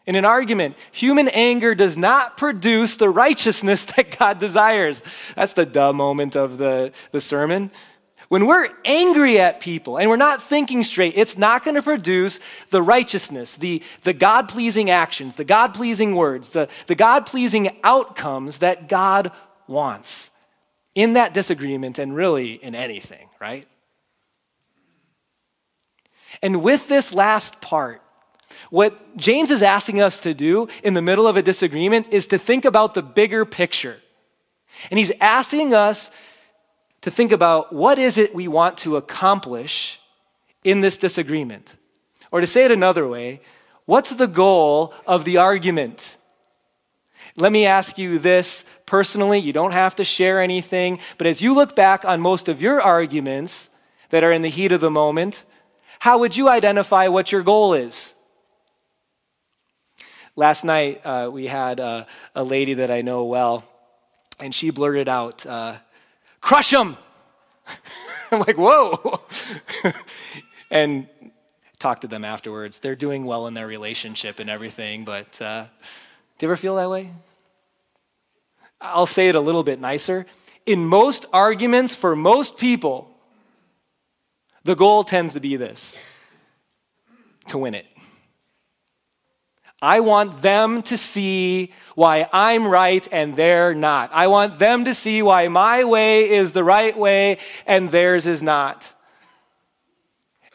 in 0.06 0.16
an 0.16 0.24
argument. 0.24 0.76
Human 0.92 1.28
anger 1.28 1.74
does 1.74 1.96
not 1.96 2.36
produce 2.36 2.96
the 2.96 3.08
righteousness 3.08 3.84
that 3.96 4.18
God 4.18 4.38
desires. 4.38 5.02
That's 5.34 5.54
the 5.54 5.66
duh 5.66 5.92
moment 5.92 6.36
of 6.36 6.58
the, 6.58 6.92
the 7.12 7.20
sermon. 7.20 7.70
When 8.34 8.46
we're 8.46 8.68
angry 8.84 9.38
at 9.38 9.60
people 9.60 9.96
and 9.96 10.10
we're 10.10 10.16
not 10.16 10.42
thinking 10.42 10.82
straight, 10.82 11.12
it's 11.16 11.38
not 11.38 11.64
going 11.64 11.76
to 11.76 11.82
produce 11.82 12.40
the 12.70 12.82
righteousness, 12.82 13.54
the, 13.54 13.80
the 14.02 14.12
God 14.12 14.48
pleasing 14.48 14.90
actions, 14.90 15.36
the 15.36 15.44
God 15.44 15.72
pleasing 15.72 16.16
words, 16.16 16.48
the, 16.48 16.68
the 16.88 16.96
God 16.96 17.26
pleasing 17.26 17.78
outcomes 17.84 18.58
that 18.58 18.88
God 18.88 19.30
wants 19.68 20.32
in 20.96 21.12
that 21.12 21.32
disagreement 21.32 22.00
and 22.00 22.12
really 22.12 22.54
in 22.54 22.74
anything, 22.74 23.28
right? 23.40 23.68
And 26.42 26.60
with 26.60 26.88
this 26.88 27.14
last 27.14 27.60
part, 27.60 28.02
what 28.68 29.16
James 29.16 29.52
is 29.52 29.62
asking 29.62 30.00
us 30.00 30.18
to 30.18 30.34
do 30.34 30.66
in 30.82 30.94
the 30.94 31.02
middle 31.02 31.28
of 31.28 31.36
a 31.36 31.42
disagreement 31.42 32.08
is 32.10 32.26
to 32.26 32.38
think 32.38 32.64
about 32.64 32.94
the 32.94 33.02
bigger 33.02 33.44
picture. 33.44 34.00
And 34.90 34.98
he's 34.98 35.12
asking 35.20 35.72
us 35.72 36.10
to 37.04 37.10
think 37.10 37.32
about 37.32 37.70
what 37.70 37.98
is 37.98 38.16
it 38.16 38.34
we 38.34 38.48
want 38.48 38.78
to 38.78 38.96
accomplish 38.96 40.00
in 40.64 40.80
this 40.80 40.96
disagreement? 40.96 41.76
Or 42.32 42.40
to 42.40 42.46
say 42.46 42.64
it 42.64 42.72
another 42.72 43.06
way, 43.06 43.42
what's 43.84 44.08
the 44.08 44.26
goal 44.26 44.94
of 45.06 45.26
the 45.26 45.36
argument? 45.36 46.16
Let 47.36 47.52
me 47.52 47.66
ask 47.66 47.98
you 47.98 48.18
this 48.18 48.64
personally. 48.86 49.38
You 49.38 49.52
don't 49.52 49.72
have 49.72 49.96
to 49.96 50.04
share 50.04 50.40
anything, 50.40 50.98
but 51.18 51.26
as 51.26 51.42
you 51.42 51.52
look 51.52 51.76
back 51.76 52.06
on 52.06 52.22
most 52.22 52.48
of 52.48 52.62
your 52.62 52.80
arguments 52.80 53.68
that 54.08 54.24
are 54.24 54.32
in 54.32 54.40
the 54.40 54.48
heat 54.48 54.72
of 54.72 54.80
the 54.80 54.90
moment, 54.90 55.44
how 55.98 56.20
would 56.20 56.34
you 56.34 56.48
identify 56.48 57.08
what 57.08 57.30
your 57.30 57.42
goal 57.42 57.74
is? 57.74 58.14
Last 60.36 60.64
night, 60.64 61.02
uh, 61.04 61.28
we 61.30 61.48
had 61.48 61.80
uh, 61.80 62.06
a 62.34 62.44
lady 62.44 62.72
that 62.74 62.90
I 62.90 63.02
know 63.02 63.24
well, 63.24 63.62
and 64.40 64.54
she 64.54 64.70
blurted 64.70 65.06
out, 65.06 65.44
uh, 65.44 65.74
Crush 66.44 66.72
them! 66.72 66.98
I'm 68.30 68.40
like, 68.40 68.58
Whoa! 68.58 69.22
and 70.70 71.08
talk 71.78 72.02
to 72.02 72.06
them 72.06 72.22
afterwards. 72.22 72.80
They're 72.80 72.94
doing 72.94 73.24
well 73.24 73.46
in 73.46 73.54
their 73.54 73.66
relationship 73.66 74.40
and 74.40 74.50
everything, 74.50 75.06
but 75.06 75.40
uh, 75.40 75.64
do 76.36 76.44
you 76.44 76.48
ever 76.50 76.56
feel 76.56 76.76
that 76.76 76.90
way? 76.90 77.10
I'll 78.78 79.06
say 79.06 79.28
it 79.28 79.36
a 79.36 79.40
little 79.40 79.62
bit 79.62 79.80
nicer. 79.80 80.26
In 80.66 80.84
most 80.84 81.24
arguments, 81.32 81.94
for 81.94 82.14
most 82.14 82.58
people, 82.58 83.10
the 84.64 84.76
goal 84.76 85.02
tends 85.02 85.32
to 85.32 85.40
be 85.40 85.56
this 85.56 85.96
to 87.46 87.56
win 87.56 87.74
it. 87.74 87.86
I 89.84 90.00
want 90.00 90.40
them 90.40 90.82
to 90.84 90.96
see 90.96 91.70
why 91.94 92.26
I'm 92.32 92.66
right 92.66 93.06
and 93.12 93.36
they're 93.36 93.74
not. 93.74 94.14
I 94.14 94.28
want 94.28 94.58
them 94.58 94.86
to 94.86 94.94
see 94.94 95.20
why 95.20 95.48
my 95.48 95.84
way 95.84 96.30
is 96.30 96.52
the 96.52 96.64
right 96.64 96.96
way 96.96 97.36
and 97.66 97.90
theirs 97.90 98.26
is 98.26 98.42
not. 98.42 98.90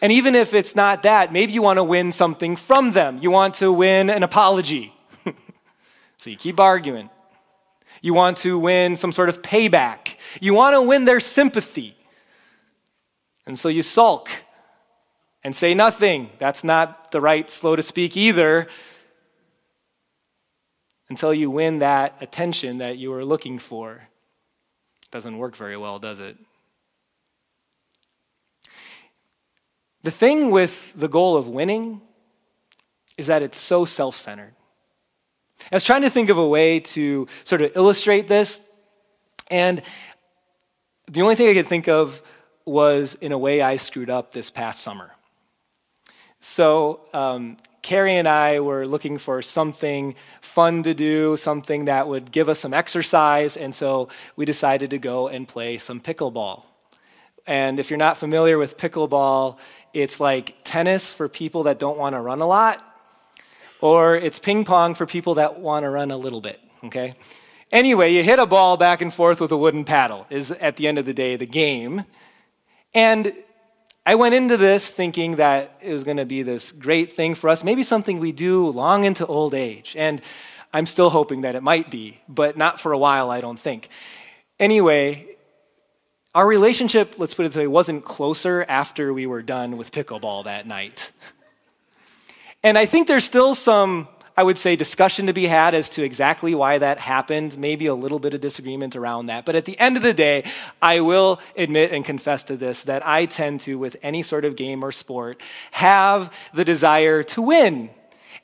And 0.01 0.11
even 0.11 0.33
if 0.33 0.55
it's 0.55 0.75
not 0.75 1.03
that, 1.03 1.31
maybe 1.31 1.53
you 1.53 1.61
want 1.61 1.77
to 1.77 1.83
win 1.83 2.11
something 2.11 2.55
from 2.55 2.93
them. 2.93 3.19
You 3.21 3.29
want 3.29 3.53
to 3.55 3.71
win 3.71 4.09
an 4.09 4.23
apology. 4.23 4.95
so 6.17 6.31
you 6.31 6.35
keep 6.35 6.59
arguing. 6.59 7.11
You 8.01 8.15
want 8.15 8.37
to 8.39 8.57
win 8.57 8.95
some 8.95 9.11
sort 9.11 9.29
of 9.29 9.43
payback. 9.43 10.15
You 10.41 10.55
want 10.55 10.73
to 10.73 10.81
win 10.81 11.05
their 11.05 11.19
sympathy. 11.19 11.95
And 13.45 13.59
so 13.59 13.69
you 13.69 13.83
sulk 13.83 14.27
and 15.43 15.55
say 15.55 15.75
nothing. 15.75 16.31
That's 16.39 16.63
not 16.63 17.11
the 17.11 17.21
right 17.21 17.47
slow 17.47 17.75
to 17.75 17.83
speak 17.83 18.17
either. 18.17 18.67
Until 21.09 21.33
you 21.33 21.49
win 21.49 21.79
that 21.79 22.15
attention 22.21 22.77
that 22.79 22.97
you 22.97 23.09
were 23.09 23.25
looking 23.25 23.57
for. 23.57 24.01
Doesn't 25.11 25.37
work 25.37 25.55
very 25.55 25.75
well, 25.75 25.97
does 25.97 26.19
it? 26.19 26.37
The 30.03 30.11
thing 30.11 30.51
with 30.51 30.93
the 30.95 31.09
goal 31.09 31.35
of 31.35 31.47
winning 31.47 32.01
is 33.17 33.27
that 33.27 33.41
it's 33.41 33.57
so 33.57 33.85
self 33.85 34.15
centered. 34.15 34.53
I 35.71 35.75
was 35.75 35.83
trying 35.83 36.03
to 36.03 36.09
think 36.09 36.29
of 36.29 36.37
a 36.37 36.47
way 36.47 36.79
to 36.79 37.27
sort 37.43 37.61
of 37.61 37.75
illustrate 37.75 38.29
this, 38.29 38.61
and 39.51 39.81
the 41.11 41.21
only 41.21 41.35
thing 41.35 41.49
I 41.49 41.53
could 41.53 41.67
think 41.67 41.89
of 41.89 42.21
was 42.65 43.15
in 43.15 43.31
a 43.31 43.37
way 43.37 43.61
I 43.61 43.75
screwed 43.75 44.09
up 44.09 44.31
this 44.31 44.49
past 44.49 44.79
summer. 44.79 45.11
So, 46.39 47.01
um, 47.13 47.57
Carrie 47.81 48.17
and 48.17 48.27
I 48.27 48.59
were 48.59 48.85
looking 48.85 49.17
for 49.17 49.41
something 49.41 50.15
fun 50.41 50.83
to 50.83 50.93
do, 50.93 51.37
something 51.37 51.85
that 51.85 52.07
would 52.07 52.31
give 52.31 52.49
us 52.49 52.59
some 52.59 52.73
exercise, 52.73 53.57
and 53.57 53.73
so 53.73 54.09
we 54.35 54.45
decided 54.45 54.89
to 54.89 54.97
go 54.97 55.27
and 55.27 55.47
play 55.47 55.77
some 55.77 55.99
pickleball. 56.01 56.63
And 57.47 57.79
if 57.79 57.89
you're 57.89 57.97
not 57.97 58.17
familiar 58.17 58.57
with 58.57 58.77
pickleball, 58.77 59.57
it's 59.93 60.19
like 60.19 60.55
tennis 60.63 61.11
for 61.11 61.27
people 61.27 61.63
that 61.63 61.79
don't 61.79 61.97
want 61.97 62.13
to 62.13 62.19
run 62.19 62.41
a 62.41 62.47
lot, 62.47 62.83
or 63.81 64.15
it's 64.15 64.39
ping 64.39 64.65
pong 64.65 64.93
for 64.93 65.05
people 65.05 65.35
that 65.35 65.59
want 65.59 65.83
to 65.83 65.89
run 65.89 66.11
a 66.11 66.17
little 66.17 66.41
bit, 66.41 66.59
okay? 66.83 67.15
Anyway, 67.71 68.11
you 68.11 68.23
hit 68.23 68.39
a 68.39 68.45
ball 68.45 68.77
back 68.77 69.01
and 69.01 69.13
forth 69.13 69.39
with 69.39 69.51
a 69.51 69.57
wooden 69.57 69.85
paddle, 69.85 70.25
is 70.29 70.51
at 70.51 70.75
the 70.75 70.87
end 70.87 70.97
of 70.97 71.05
the 71.05 71.13
day 71.13 71.35
the 71.35 71.45
game. 71.45 72.03
And 72.93 73.33
I 74.09 74.15
went 74.15 74.33
into 74.33 74.57
this 74.57 74.89
thinking 74.89 75.35
that 75.35 75.77
it 75.83 75.93
was 75.93 76.03
going 76.03 76.17
to 76.17 76.25
be 76.25 76.41
this 76.41 76.71
great 76.71 77.13
thing 77.13 77.35
for 77.35 77.47
us, 77.47 77.63
maybe 77.63 77.83
something 77.83 78.17
we 78.19 78.31
do 78.31 78.67
long 78.69 79.03
into 79.03 79.23
old 79.23 79.53
age. 79.53 79.93
And 79.95 80.19
I'm 80.73 80.87
still 80.87 81.11
hoping 81.11 81.41
that 81.41 81.53
it 81.53 81.61
might 81.61 81.91
be, 81.91 82.19
but 82.27 82.57
not 82.57 82.79
for 82.79 82.91
a 82.91 82.97
while, 82.97 83.29
I 83.29 83.39
don't 83.39 83.59
think. 83.59 83.87
Anyway, 84.59 85.27
our 86.33 86.47
relationship, 86.47 87.19
let's 87.19 87.35
put 87.35 87.45
it 87.45 87.49
this 87.49 87.59
way, 87.59 87.67
wasn't 87.67 88.03
closer 88.03 88.65
after 88.67 89.13
we 89.13 89.27
were 89.27 89.43
done 89.43 89.77
with 89.77 89.91
pickleball 89.91 90.45
that 90.45 90.65
night. 90.65 91.11
And 92.63 92.79
I 92.79 92.87
think 92.87 93.07
there's 93.07 93.25
still 93.25 93.53
some, 93.53 94.07
I 94.39 94.43
would 94.43 94.57
say, 94.57 94.77
discussion 94.77 95.27
to 95.27 95.33
be 95.33 95.47
had 95.47 95.75
as 95.75 95.89
to 95.89 96.01
exactly 96.01 96.55
why 96.55 96.77
that 96.77 96.97
happened, 96.97 97.57
maybe 97.57 97.87
a 97.87 97.93
little 97.93 98.19
bit 98.19 98.33
of 98.33 98.39
disagreement 98.39 98.95
around 98.95 99.25
that. 99.25 99.43
But 99.43 99.57
at 99.57 99.65
the 99.65 99.77
end 99.77 99.97
of 99.97 100.01
the 100.01 100.13
day, 100.13 100.45
I 100.81 101.01
will 101.01 101.41
admit 101.57 101.91
and 101.91 102.05
confess 102.05 102.43
to 102.43 102.55
this 102.55 102.83
that 102.83 103.05
I 103.05 103.25
tend 103.25 103.59
to, 103.61 103.77
with 103.77 103.97
any 104.01 104.23
sort 104.23 104.45
of 104.45 104.55
game 104.55 104.81
or 104.81 104.93
sport, 104.93 105.41
have 105.71 106.33
the 106.53 106.63
desire 106.63 107.21
to 107.21 107.41
win. 107.41 107.89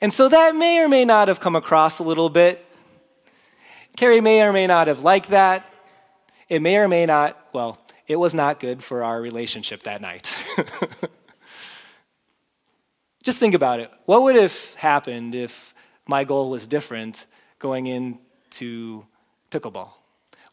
And 0.02 0.12
so 0.12 0.28
that 0.28 0.54
may 0.54 0.80
or 0.80 0.88
may 0.90 1.06
not 1.06 1.28
have 1.28 1.40
come 1.40 1.56
across 1.56 1.98
a 1.98 2.02
little 2.02 2.28
bit. 2.28 2.62
Carrie 3.96 4.20
may 4.20 4.42
or 4.42 4.52
may 4.52 4.66
not 4.66 4.88
have 4.88 5.02
liked 5.02 5.30
that. 5.30 5.64
It 6.50 6.60
may 6.60 6.76
or 6.76 6.88
may 6.88 7.06
not, 7.06 7.40
well, 7.54 7.78
it 8.06 8.16
was 8.16 8.34
not 8.34 8.60
good 8.60 8.84
for 8.84 9.02
our 9.02 9.18
relationship 9.18 9.84
that 9.84 10.02
night. 10.02 10.36
Just 13.22 13.38
think 13.38 13.54
about 13.54 13.80
it. 13.80 13.90
What 14.04 14.24
would 14.24 14.36
have 14.36 14.74
happened 14.74 15.34
if 15.34 15.72
my 16.06 16.24
goal 16.24 16.50
was 16.50 16.66
different 16.66 17.26
going 17.58 17.86
into 17.86 19.04
pickleball? 19.50 19.90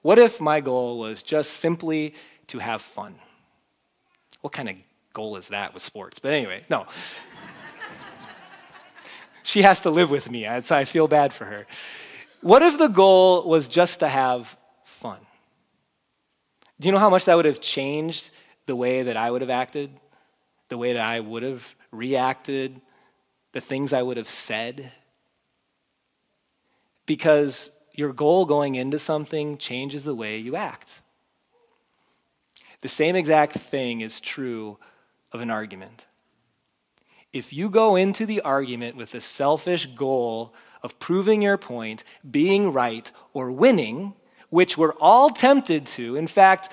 What 0.02 0.20
if 0.20 0.42
my 0.42 0.60
goal 0.60 1.00
was 1.00 1.24
just 1.24 1.52
simply 1.52 2.16
to 2.48 2.60
have 2.60 2.82
fun? 2.82 3.16
What 4.42 4.52
kind 4.52 4.70
of 4.70 4.76
goal 5.14 5.38
is 5.38 5.48
that 5.50 5.74
with 5.74 5.82
sports? 5.82 6.20
But 6.20 6.34
anyway, 6.34 6.64
no. 6.70 6.88
she 9.44 9.62
has 9.62 9.82
to 9.82 9.90
live 9.90 10.12
with 10.12 10.30
me. 10.30 10.46
I 10.48 10.86
feel 10.86 11.08
bad 11.08 11.34
for 11.34 11.46
her. 11.46 11.66
What 12.42 12.62
if 12.62 12.78
the 12.78 12.90
goal 12.90 13.48
was 13.48 13.70
just 13.70 14.02
to 14.02 14.10
have 14.10 14.56
fun? 14.84 15.20
Do 16.80 16.88
you 16.88 16.92
know 16.92 17.00
how 17.00 17.10
much 17.10 17.26
that 17.26 17.36
would 17.36 17.46
have 17.46 17.62
changed 17.62 18.32
the 18.66 18.76
way 18.76 19.04
that 19.04 19.16
I 19.16 19.32
would 19.32 19.40
have 19.40 19.50
acted? 19.50 19.90
The 20.68 20.78
way 20.78 20.92
that 20.94 21.06
I 21.06 21.22
would 21.22 21.44
have 21.44 21.66
reacted? 21.92 22.82
The 23.54 23.62
things 23.62 23.94
I 23.94 24.02
would 24.02 24.18
have 24.18 24.28
said? 24.28 24.92
Because 27.06 27.72
your 27.94 28.14
goal 28.14 28.46
going 28.46 28.76
into 28.76 29.00
something 29.00 29.58
changes 29.58 30.04
the 30.04 30.16
way 30.16 30.38
you 30.38 30.56
act. 30.56 31.02
The 32.82 32.90
same 32.90 33.16
exact 33.16 33.54
thing 33.54 34.02
is 34.02 34.20
true 34.20 34.78
of 35.32 35.42
an 35.42 35.52
argument. 35.52 36.06
If 37.32 37.54
you 37.54 37.70
go 37.70 37.96
into 37.96 38.26
the 38.26 38.42
argument 38.42 38.96
with 38.96 39.12
the 39.12 39.22
selfish 39.22 39.88
goal 39.88 40.54
of 40.84 41.00
proving 41.00 41.42
your 41.42 41.58
point, 41.58 42.04
being 42.30 42.74
right, 42.74 43.10
or 43.34 43.52
winning, 43.52 44.14
which 44.50 44.78
we're 44.78 44.94
all 44.96 45.30
tempted 45.30 45.88
to. 45.88 46.16
In 46.16 46.28
fact, 46.28 46.70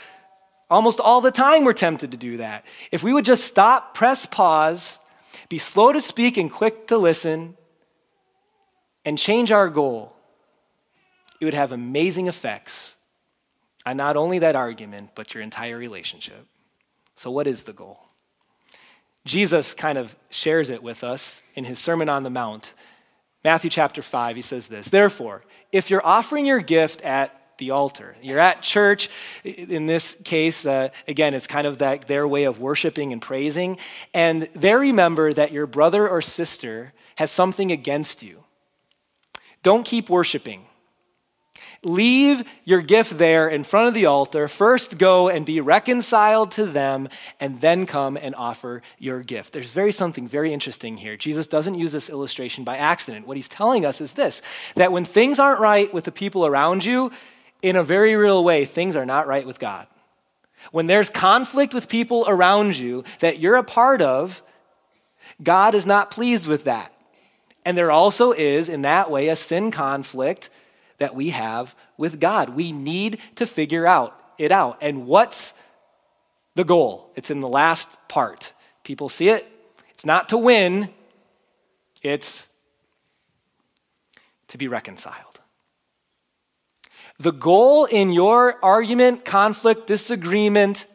almost 0.68 1.00
all 1.00 1.20
the 1.20 1.30
time 1.30 1.64
we're 1.64 1.72
tempted 1.72 2.10
to 2.10 2.16
do 2.16 2.36
that. 2.38 2.66
If 2.90 3.02
we 3.02 3.12
would 3.12 3.24
just 3.24 3.44
stop, 3.44 3.94
press 3.94 4.26
pause, 4.26 4.98
be 5.48 5.58
slow 5.58 5.92
to 5.92 6.00
speak 6.00 6.36
and 6.36 6.52
quick 6.52 6.88
to 6.88 6.98
listen, 6.98 7.56
and 9.04 9.16
change 9.16 9.50
our 9.50 9.70
goal, 9.70 10.14
it 11.40 11.44
would 11.44 11.54
have 11.54 11.72
amazing 11.72 12.28
effects 12.28 12.94
on 13.86 13.96
not 13.96 14.16
only 14.16 14.38
that 14.40 14.56
argument, 14.56 15.10
but 15.14 15.34
your 15.34 15.42
entire 15.42 15.78
relationship. 15.78 16.46
So, 17.16 17.30
what 17.30 17.46
is 17.46 17.64
the 17.64 17.72
goal? 17.72 17.98
Jesus 19.24 19.74
kind 19.74 19.98
of 19.98 20.14
shares 20.30 20.70
it 20.70 20.82
with 20.82 21.02
us 21.02 21.42
in 21.54 21.64
his 21.64 21.78
Sermon 21.78 22.08
on 22.08 22.22
the 22.22 22.30
Mount. 22.30 22.74
Matthew 23.42 23.70
chapter 23.70 24.02
5, 24.02 24.36
he 24.36 24.42
says 24.42 24.66
this 24.66 24.88
Therefore, 24.88 25.42
if 25.72 25.90
you're 25.90 26.04
offering 26.06 26.46
your 26.46 26.60
gift 26.60 27.02
at 27.02 27.40
the 27.60 27.70
altar. 27.70 28.16
You're 28.20 28.40
at 28.40 28.62
church. 28.62 29.08
In 29.44 29.86
this 29.86 30.16
case, 30.24 30.66
uh, 30.66 30.88
again, 31.06 31.34
it's 31.34 31.46
kind 31.46 31.68
of 31.68 31.78
that 31.78 32.08
their 32.08 32.26
way 32.26 32.44
of 32.44 32.58
worshiping 32.58 33.12
and 33.12 33.22
praising. 33.22 33.78
And 34.12 34.48
they 34.54 34.74
remember 34.74 35.32
that 35.32 35.52
your 35.52 35.66
brother 35.66 36.08
or 36.08 36.22
sister 36.22 36.92
has 37.14 37.30
something 37.30 37.70
against 37.70 38.24
you. 38.24 38.42
Don't 39.62 39.84
keep 39.84 40.10
worshiping. 40.10 40.64
Leave 41.82 42.44
your 42.64 42.82
gift 42.82 43.16
there 43.16 43.48
in 43.48 43.64
front 43.64 43.88
of 43.88 43.94
the 43.94 44.04
altar. 44.04 44.48
First 44.48 44.98
go 44.98 45.30
and 45.30 45.46
be 45.46 45.62
reconciled 45.62 46.50
to 46.52 46.66
them, 46.66 47.08
and 47.38 47.58
then 47.62 47.86
come 47.86 48.18
and 48.18 48.34
offer 48.34 48.82
your 48.98 49.22
gift. 49.22 49.54
There's 49.54 49.72
very 49.72 49.92
something 49.92 50.28
very 50.28 50.52
interesting 50.52 50.98
here. 50.98 51.16
Jesus 51.16 51.46
doesn't 51.46 51.76
use 51.76 51.90
this 51.90 52.10
illustration 52.10 52.64
by 52.64 52.76
accident. 52.76 53.26
What 53.26 53.38
he's 53.38 53.48
telling 53.48 53.86
us 53.86 54.02
is 54.02 54.12
this 54.12 54.42
that 54.74 54.92
when 54.92 55.06
things 55.06 55.38
aren't 55.38 55.60
right 55.60 55.92
with 55.92 56.04
the 56.04 56.12
people 56.12 56.44
around 56.44 56.84
you, 56.84 57.12
in 57.62 57.76
a 57.76 57.82
very 57.82 58.14
real 58.14 58.44
way, 58.44 58.66
things 58.66 58.94
are 58.94 59.06
not 59.06 59.26
right 59.26 59.46
with 59.46 59.58
God. 59.58 59.86
When 60.72 60.86
there's 60.86 61.08
conflict 61.08 61.72
with 61.72 61.88
people 61.88 62.26
around 62.28 62.76
you 62.76 63.04
that 63.20 63.38
you're 63.38 63.56
a 63.56 63.64
part 63.64 64.02
of, 64.02 64.42
God 65.42 65.74
is 65.74 65.86
not 65.86 66.10
pleased 66.10 66.46
with 66.46 66.64
that. 66.64 66.92
And 67.64 67.76
there 67.76 67.90
also 67.90 68.32
is, 68.32 68.68
in 68.68 68.82
that 68.82 69.10
way, 69.10 69.28
a 69.28 69.36
sin 69.36 69.70
conflict 69.70 70.50
that 71.00 71.14
we 71.14 71.30
have 71.30 71.74
with 71.96 72.20
God. 72.20 72.50
We 72.50 72.70
need 72.70 73.18
to 73.36 73.46
figure 73.46 73.86
out 73.86 74.16
it 74.38 74.52
out. 74.52 74.78
And 74.80 75.06
what's 75.06 75.52
the 76.54 76.64
goal? 76.64 77.10
It's 77.16 77.30
in 77.30 77.40
the 77.40 77.48
last 77.48 77.88
part. 78.08 78.52
People 78.84 79.08
see 79.08 79.28
it. 79.28 79.46
It's 79.90 80.06
not 80.06 80.30
to 80.30 80.38
win, 80.38 80.88
it's 82.02 82.46
to 84.48 84.56
be 84.56 84.68
reconciled. 84.68 85.40
The 87.18 87.32
goal 87.32 87.84
in 87.84 88.12
your 88.12 88.58
argument, 88.64 89.26
conflict, 89.26 89.86
disagreement, 89.86 90.86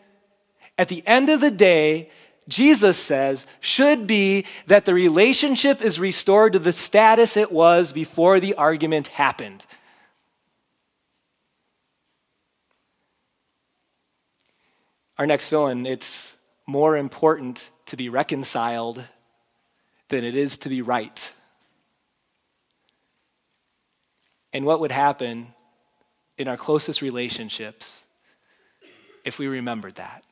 at 0.77 0.87
the 0.87 1.05
end 1.05 1.29
of 1.29 1.39
the 1.39 1.51
day, 1.51 2.09
Jesus 2.47 2.97
says, 2.97 3.45
should 3.59 4.07
be 4.07 4.45
that 4.67 4.85
the 4.85 4.93
relationship 4.93 5.81
is 5.81 5.99
restored 5.99 6.53
to 6.53 6.59
the 6.59 6.73
status 6.73 7.37
it 7.37 7.51
was 7.51 7.93
before 7.93 8.39
the 8.39 8.55
argument 8.55 9.07
happened. 9.07 9.65
Our 15.17 15.25
next 15.25 15.49
villain, 15.49 15.85
it's 15.85 16.35
more 16.67 16.97
important 16.97 17.69
to 17.85 17.95
be 17.95 18.09
reconciled 18.09 19.01
than 20.09 20.25
it 20.25 20.35
is 20.35 20.57
to 20.59 20.69
be 20.69 20.81
right. 20.81 21.33
And 24.51 24.65
what 24.65 24.81
would 24.81 24.91
happen 24.91 25.53
in 26.37 26.49
our 26.49 26.57
closest 26.57 27.01
relationships 27.01 28.03
if 29.23 29.39
we 29.39 29.47
remembered 29.47 29.95
that? 29.95 30.24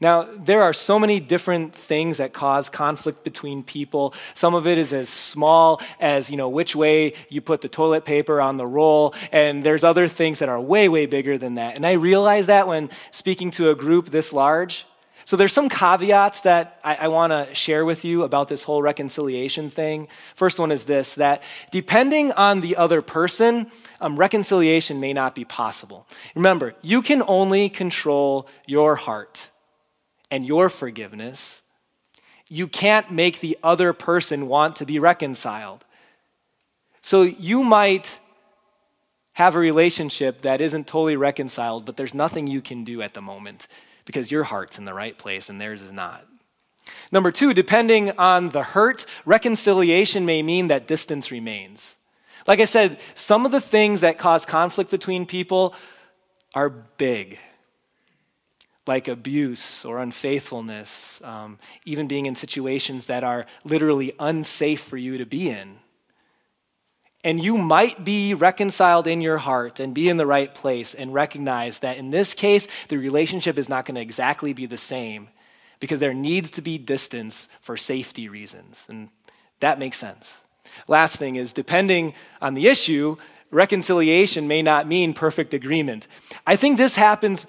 Now, 0.00 0.28
there 0.36 0.62
are 0.62 0.72
so 0.72 0.98
many 0.98 1.18
different 1.18 1.74
things 1.74 2.18
that 2.18 2.32
cause 2.32 2.70
conflict 2.70 3.24
between 3.24 3.64
people. 3.64 4.14
Some 4.34 4.54
of 4.54 4.66
it 4.66 4.78
is 4.78 4.92
as 4.92 5.08
small 5.08 5.80
as, 5.98 6.30
you 6.30 6.36
know, 6.36 6.48
which 6.48 6.76
way 6.76 7.14
you 7.28 7.40
put 7.40 7.62
the 7.62 7.68
toilet 7.68 8.04
paper 8.04 8.40
on 8.40 8.58
the 8.58 8.66
roll, 8.66 9.14
and 9.32 9.64
there's 9.64 9.82
other 9.82 10.06
things 10.06 10.38
that 10.38 10.48
are 10.48 10.60
way, 10.60 10.88
way 10.88 11.06
bigger 11.06 11.36
than 11.36 11.56
that. 11.56 11.74
And 11.74 11.84
I 11.84 11.92
realize 11.92 12.46
that 12.46 12.68
when 12.68 12.90
speaking 13.10 13.50
to 13.52 13.70
a 13.70 13.74
group 13.74 14.10
this 14.10 14.32
large. 14.32 14.86
So 15.24 15.36
there's 15.36 15.52
some 15.52 15.68
caveats 15.68 16.42
that 16.42 16.80
I, 16.82 16.94
I 16.94 17.08
want 17.08 17.32
to 17.32 17.54
share 17.54 17.84
with 17.84 18.04
you 18.04 18.22
about 18.22 18.48
this 18.48 18.62
whole 18.62 18.80
reconciliation 18.80 19.68
thing. 19.68 20.08
First 20.36 20.58
one 20.58 20.72
is 20.72 20.84
this 20.84 21.16
that 21.16 21.42
depending 21.70 22.32
on 22.32 22.62
the 22.62 22.76
other 22.76 23.02
person, 23.02 23.70
um, 24.00 24.16
reconciliation 24.16 25.00
may 25.00 25.12
not 25.12 25.34
be 25.34 25.44
possible. 25.44 26.06
Remember, 26.34 26.74
you 26.80 27.02
can 27.02 27.22
only 27.26 27.68
control 27.68 28.48
your 28.64 28.94
heart 28.94 29.50
and 30.30 30.46
your 30.46 30.68
forgiveness, 30.68 31.62
you 32.48 32.66
can't 32.66 33.10
make 33.10 33.40
the 33.40 33.58
other 33.62 33.92
person 33.92 34.48
want 34.48 34.76
to 34.76 34.86
be 34.86 34.98
reconciled. 34.98 35.84
So 37.02 37.22
you 37.22 37.62
might 37.62 38.18
have 39.34 39.54
a 39.54 39.58
relationship 39.58 40.40
that 40.42 40.60
isn't 40.60 40.86
totally 40.86 41.16
reconciled, 41.16 41.84
but 41.84 41.96
there's 41.96 42.14
nothing 42.14 42.46
you 42.46 42.60
can 42.60 42.84
do 42.84 43.02
at 43.02 43.14
the 43.14 43.20
moment 43.20 43.68
because 44.04 44.30
your 44.30 44.44
heart's 44.44 44.78
in 44.78 44.84
the 44.84 44.94
right 44.94 45.16
place 45.16 45.48
and 45.48 45.60
theirs 45.60 45.82
is 45.82 45.92
not. 45.92 46.26
Number 47.12 47.30
two, 47.30 47.54
depending 47.54 48.10
on 48.18 48.48
the 48.48 48.62
hurt, 48.62 49.06
reconciliation 49.24 50.26
may 50.26 50.42
mean 50.42 50.68
that 50.68 50.88
distance 50.88 51.30
remains. 51.30 51.94
Like 52.46 52.60
I 52.60 52.64
said, 52.64 52.98
some 53.14 53.44
of 53.44 53.52
the 53.52 53.60
things 53.60 54.00
that 54.00 54.18
cause 54.18 54.46
conflict 54.46 54.90
between 54.90 55.26
people 55.26 55.74
are 56.54 56.70
big 56.70 57.38
like 58.88 59.06
abuse 59.06 59.84
or 59.84 59.98
unfaithfulness, 59.98 61.20
um, 61.22 61.58
even 61.84 62.08
being 62.08 62.26
in 62.26 62.34
situations 62.34 63.06
that 63.06 63.22
are 63.22 63.46
literally 63.64 64.14
unsafe 64.18 64.80
for 64.80 64.96
you 64.96 65.18
to 65.18 65.26
be 65.26 65.50
in. 65.50 65.76
And 67.24 67.42
you 67.42 67.58
might 67.58 68.04
be 68.04 68.34
reconciled 68.34 69.06
in 69.06 69.20
your 69.20 69.38
heart 69.38 69.80
and 69.80 69.94
be 69.94 70.08
in 70.08 70.16
the 70.16 70.26
right 70.26 70.52
place 70.52 70.94
and 70.94 71.12
recognize 71.12 71.80
that 71.80 71.96
in 71.96 72.10
this 72.10 72.32
case, 72.32 72.66
the 72.88 72.96
relationship 72.96 73.58
is 73.58 73.68
not 73.68 73.84
going 73.84 73.96
to 73.96 74.00
exactly 74.00 74.52
be 74.52 74.66
the 74.66 74.78
same 74.78 75.28
because 75.80 76.00
there 76.00 76.14
needs 76.14 76.50
to 76.52 76.62
be 76.62 76.78
distance 76.78 77.48
for 77.60 77.76
safety 77.76 78.28
reasons. 78.28 78.84
And 78.88 79.08
that 79.60 79.78
makes 79.78 79.98
sense. 79.98 80.36
Last 80.86 81.16
thing 81.16 81.36
is, 81.36 81.52
depending 81.52 82.14
on 82.40 82.54
the 82.54 82.68
issue, 82.68 83.16
reconciliation 83.50 84.48
may 84.48 84.62
not 84.62 84.86
mean 84.86 85.12
perfect 85.12 85.54
agreement. 85.54 86.06
I 86.46 86.56
think 86.56 86.78
this 86.78 86.94
happens 86.94 87.46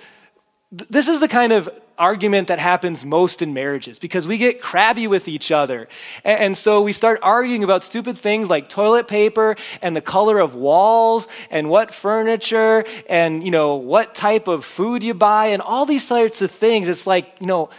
this 0.72 1.08
is 1.08 1.20
the 1.20 1.28
kind 1.28 1.52
of 1.52 1.70
argument 1.98 2.48
that 2.48 2.60
happens 2.60 3.04
most 3.04 3.42
in 3.42 3.54
marriages 3.54 4.00
because 4.00 4.28
we 4.28 4.38
get 4.38 4.62
crabby 4.62 5.08
with 5.08 5.28
each 5.28 5.52
other. 5.52 5.90
And, 6.24 6.58
so 6.58 6.82
we 6.82 6.94
start 6.94 7.20
arguing 7.22 7.64
about 7.64 7.84
stupid 7.84 8.18
things 8.18 8.50
like 8.50 8.70
toilet 8.70 9.08
paper 9.08 9.56
and 9.82 9.96
the 9.96 10.02
color 10.02 10.40
of 10.40 10.56
walls 10.56 11.28
and 11.50 11.70
what 11.70 11.94
furniture 11.94 12.86
and, 13.10 13.44
you 13.44 13.52
know, 13.52 13.76
what 13.76 14.16
type 14.16 14.48
of 14.48 14.64
food 14.64 15.04
you 15.04 15.14
buy 15.14 15.48
and 15.48 15.62
all 15.62 15.86
these 15.86 16.08
sorts 16.08 16.42
of 16.42 16.52
things. 16.52 16.88
It's 16.88 17.08
like, 17.08 17.36
you 17.40 17.48
know, 17.48 17.70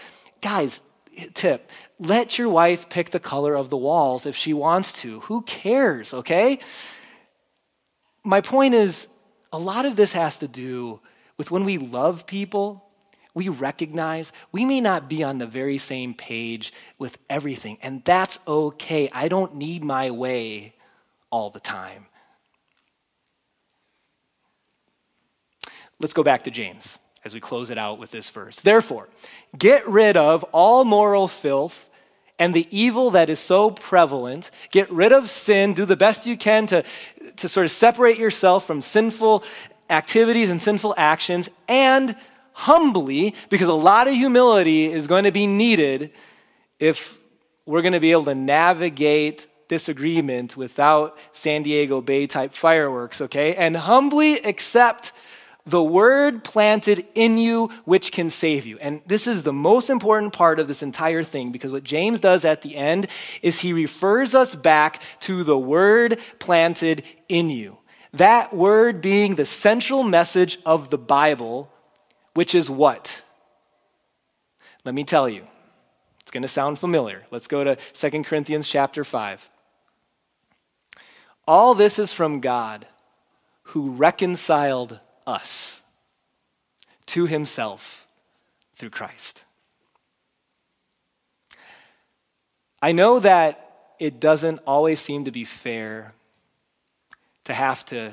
guys, 0.40 0.80
tip, 1.34 1.70
let 1.98 2.38
your 2.38 2.48
wife 2.48 2.88
pick 2.88 3.10
the 3.10 3.20
color 3.20 3.54
of 3.54 3.70
the 3.70 3.76
walls 3.76 4.26
if 4.26 4.36
she 4.36 4.52
wants 4.52 4.92
to. 5.02 5.20
Who 5.20 5.42
cares, 5.42 6.12
okay? 6.12 6.58
My 8.24 8.40
point 8.40 8.74
is, 8.74 9.06
a 9.52 9.58
lot 9.58 9.84
of 9.84 9.96
this 9.96 10.12
has 10.12 10.38
to 10.38 10.48
do 10.48 11.00
with 11.40 11.50
when 11.50 11.64
we 11.64 11.78
love 11.78 12.26
people, 12.26 12.84
we 13.32 13.48
recognize 13.48 14.30
we 14.52 14.66
may 14.66 14.78
not 14.78 15.08
be 15.08 15.24
on 15.24 15.38
the 15.38 15.46
very 15.46 15.78
same 15.78 16.12
page 16.12 16.70
with 16.98 17.16
everything, 17.30 17.78
and 17.80 18.04
that's 18.04 18.38
okay. 18.46 19.08
I 19.10 19.28
don't 19.28 19.54
need 19.54 19.82
my 19.82 20.10
way 20.10 20.74
all 21.30 21.48
the 21.48 21.58
time. 21.58 22.04
Let's 25.98 26.12
go 26.12 26.22
back 26.22 26.42
to 26.42 26.50
James 26.50 26.98
as 27.24 27.32
we 27.32 27.40
close 27.40 27.70
it 27.70 27.78
out 27.78 27.98
with 27.98 28.10
this 28.10 28.28
verse. 28.28 28.60
Therefore, 28.60 29.08
get 29.56 29.88
rid 29.88 30.18
of 30.18 30.44
all 30.52 30.84
moral 30.84 31.26
filth 31.26 31.88
and 32.38 32.52
the 32.52 32.68
evil 32.70 33.12
that 33.12 33.30
is 33.30 33.40
so 33.40 33.70
prevalent. 33.70 34.50
Get 34.72 34.90
rid 34.92 35.12
of 35.12 35.30
sin. 35.30 35.72
Do 35.72 35.86
the 35.86 35.96
best 35.96 36.26
you 36.26 36.36
can 36.36 36.66
to, 36.66 36.84
to 37.36 37.48
sort 37.48 37.64
of 37.64 37.70
separate 37.70 38.18
yourself 38.18 38.66
from 38.66 38.82
sinful 38.82 39.42
activities 39.90 40.50
and 40.50 40.60
sinful 40.60 40.94
actions, 40.96 41.48
and 41.68 42.16
humbly, 42.52 43.34
because 43.48 43.68
a 43.68 43.74
lot 43.74 44.08
of 44.08 44.14
humility 44.14 44.86
is 44.86 45.06
going 45.06 45.24
to 45.24 45.32
be 45.32 45.46
needed 45.46 46.12
if 46.78 47.18
we're 47.66 47.82
going 47.82 47.92
to 47.92 48.00
be 48.00 48.12
able 48.12 48.24
to 48.24 48.34
navigate 48.34 49.46
disagreement 49.68 50.56
without 50.56 51.16
San 51.32 51.62
Diego 51.62 52.00
Bay 52.00 52.26
type 52.26 52.52
fireworks, 52.52 53.20
okay? 53.20 53.54
And 53.54 53.76
humbly 53.76 54.38
accept 54.40 55.12
the 55.66 55.82
word 55.82 56.42
planted 56.42 57.06
in 57.14 57.38
you 57.38 57.70
which 57.84 58.12
can 58.12 58.30
save 58.30 58.66
you. 58.66 58.78
And 58.78 59.00
this 59.06 59.26
is 59.26 59.42
the 59.42 59.52
most 59.52 59.88
important 59.88 60.32
part 60.32 60.58
of 60.58 60.68
this 60.68 60.82
entire 60.82 61.22
thing 61.22 61.52
because 61.52 61.70
what 61.70 61.84
James 61.84 62.18
does 62.18 62.44
at 62.44 62.62
the 62.62 62.76
end 62.76 63.06
is 63.42 63.60
he 63.60 63.72
refers 63.72 64.34
us 64.34 64.54
back 64.54 65.02
to 65.20 65.44
the 65.44 65.58
word 65.58 66.18
planted 66.38 67.04
in 67.28 67.50
you. 67.50 67.78
That 68.12 68.54
word 68.54 69.00
being 69.00 69.36
the 69.36 69.46
central 69.46 70.02
message 70.02 70.58
of 70.66 70.90
the 70.90 70.98
Bible, 70.98 71.70
which 72.34 72.54
is 72.54 72.68
what? 72.68 73.22
Let 74.84 74.94
me 74.94 75.04
tell 75.04 75.28
you. 75.28 75.46
It's 76.20 76.30
going 76.30 76.42
to 76.42 76.48
sound 76.48 76.78
familiar. 76.78 77.24
Let's 77.30 77.46
go 77.46 77.64
to 77.64 77.76
2 77.76 78.22
Corinthians 78.24 78.68
chapter 78.68 79.04
5. 79.04 79.48
All 81.46 81.74
this 81.74 81.98
is 81.98 82.12
from 82.12 82.40
God 82.40 82.86
who 83.62 83.90
reconciled 83.90 85.00
us 85.26 85.80
to 87.06 87.26
himself 87.26 88.06
through 88.76 88.90
Christ. 88.90 89.44
I 92.82 92.92
know 92.92 93.18
that 93.18 93.94
it 93.98 94.20
doesn't 94.20 94.60
always 94.66 95.00
seem 95.00 95.24
to 95.24 95.30
be 95.30 95.44
fair 95.44 96.14
to 97.50 97.54
have 97.54 97.84
to 97.86 98.12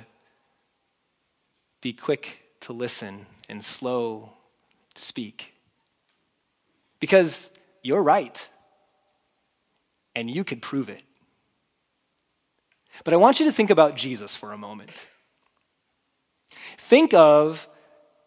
be 1.80 1.94
quick 1.94 2.40
to 2.62 2.74
listen 2.74 3.26
and 3.48 3.64
slow 3.64 4.34
to 4.96 5.02
speak. 5.02 5.54
Because 7.00 7.50
you're 7.84 8.02
right, 8.02 8.50
and 10.16 10.30
you 10.30 10.44
could 10.44 10.62
prove 10.62 10.90
it. 10.90 11.04
But 13.04 13.14
I 13.14 13.18
want 13.18 13.40
you 13.40 13.46
to 13.46 13.52
think 13.52 13.70
about 13.70 13.96
Jesus 13.96 14.36
for 14.36 14.52
a 14.52 14.58
moment. 14.58 14.90
Think 16.80 17.14
of 17.14 17.68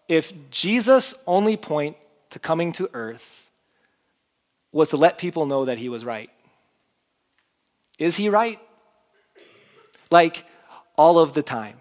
if 0.06 0.32
Jesus' 0.50 1.12
only 1.26 1.56
point 1.56 1.96
to 2.30 2.38
coming 2.38 2.72
to 2.74 2.88
earth 2.94 3.50
was 4.70 4.90
to 4.90 4.96
let 4.96 5.18
people 5.18 5.46
know 5.46 5.64
that 5.64 5.78
he 5.78 5.88
was 5.88 6.04
right. 6.04 6.30
Is 7.98 8.16
he 8.16 8.28
right? 8.28 8.60
Like, 10.12 10.44
all 11.00 11.18
of 11.18 11.32
the 11.32 11.42
time. 11.42 11.80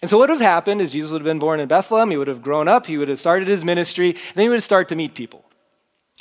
And 0.00 0.08
so, 0.08 0.16
what 0.16 0.30
would 0.30 0.40
have 0.40 0.52
happened 0.54 0.80
is 0.80 0.92
Jesus 0.92 1.10
would 1.10 1.22
have 1.22 1.32
been 1.32 1.40
born 1.40 1.58
in 1.58 1.66
Bethlehem, 1.66 2.08
he 2.08 2.16
would 2.16 2.28
have 2.28 2.40
grown 2.40 2.68
up, 2.68 2.86
he 2.86 2.96
would 2.96 3.08
have 3.08 3.18
started 3.18 3.48
his 3.48 3.64
ministry, 3.64 4.10
and 4.10 4.34
then 4.36 4.44
he 4.44 4.48
would 4.48 4.62
have 4.62 4.70
started 4.72 4.90
to 4.90 4.94
meet 4.94 5.12
people. 5.14 5.44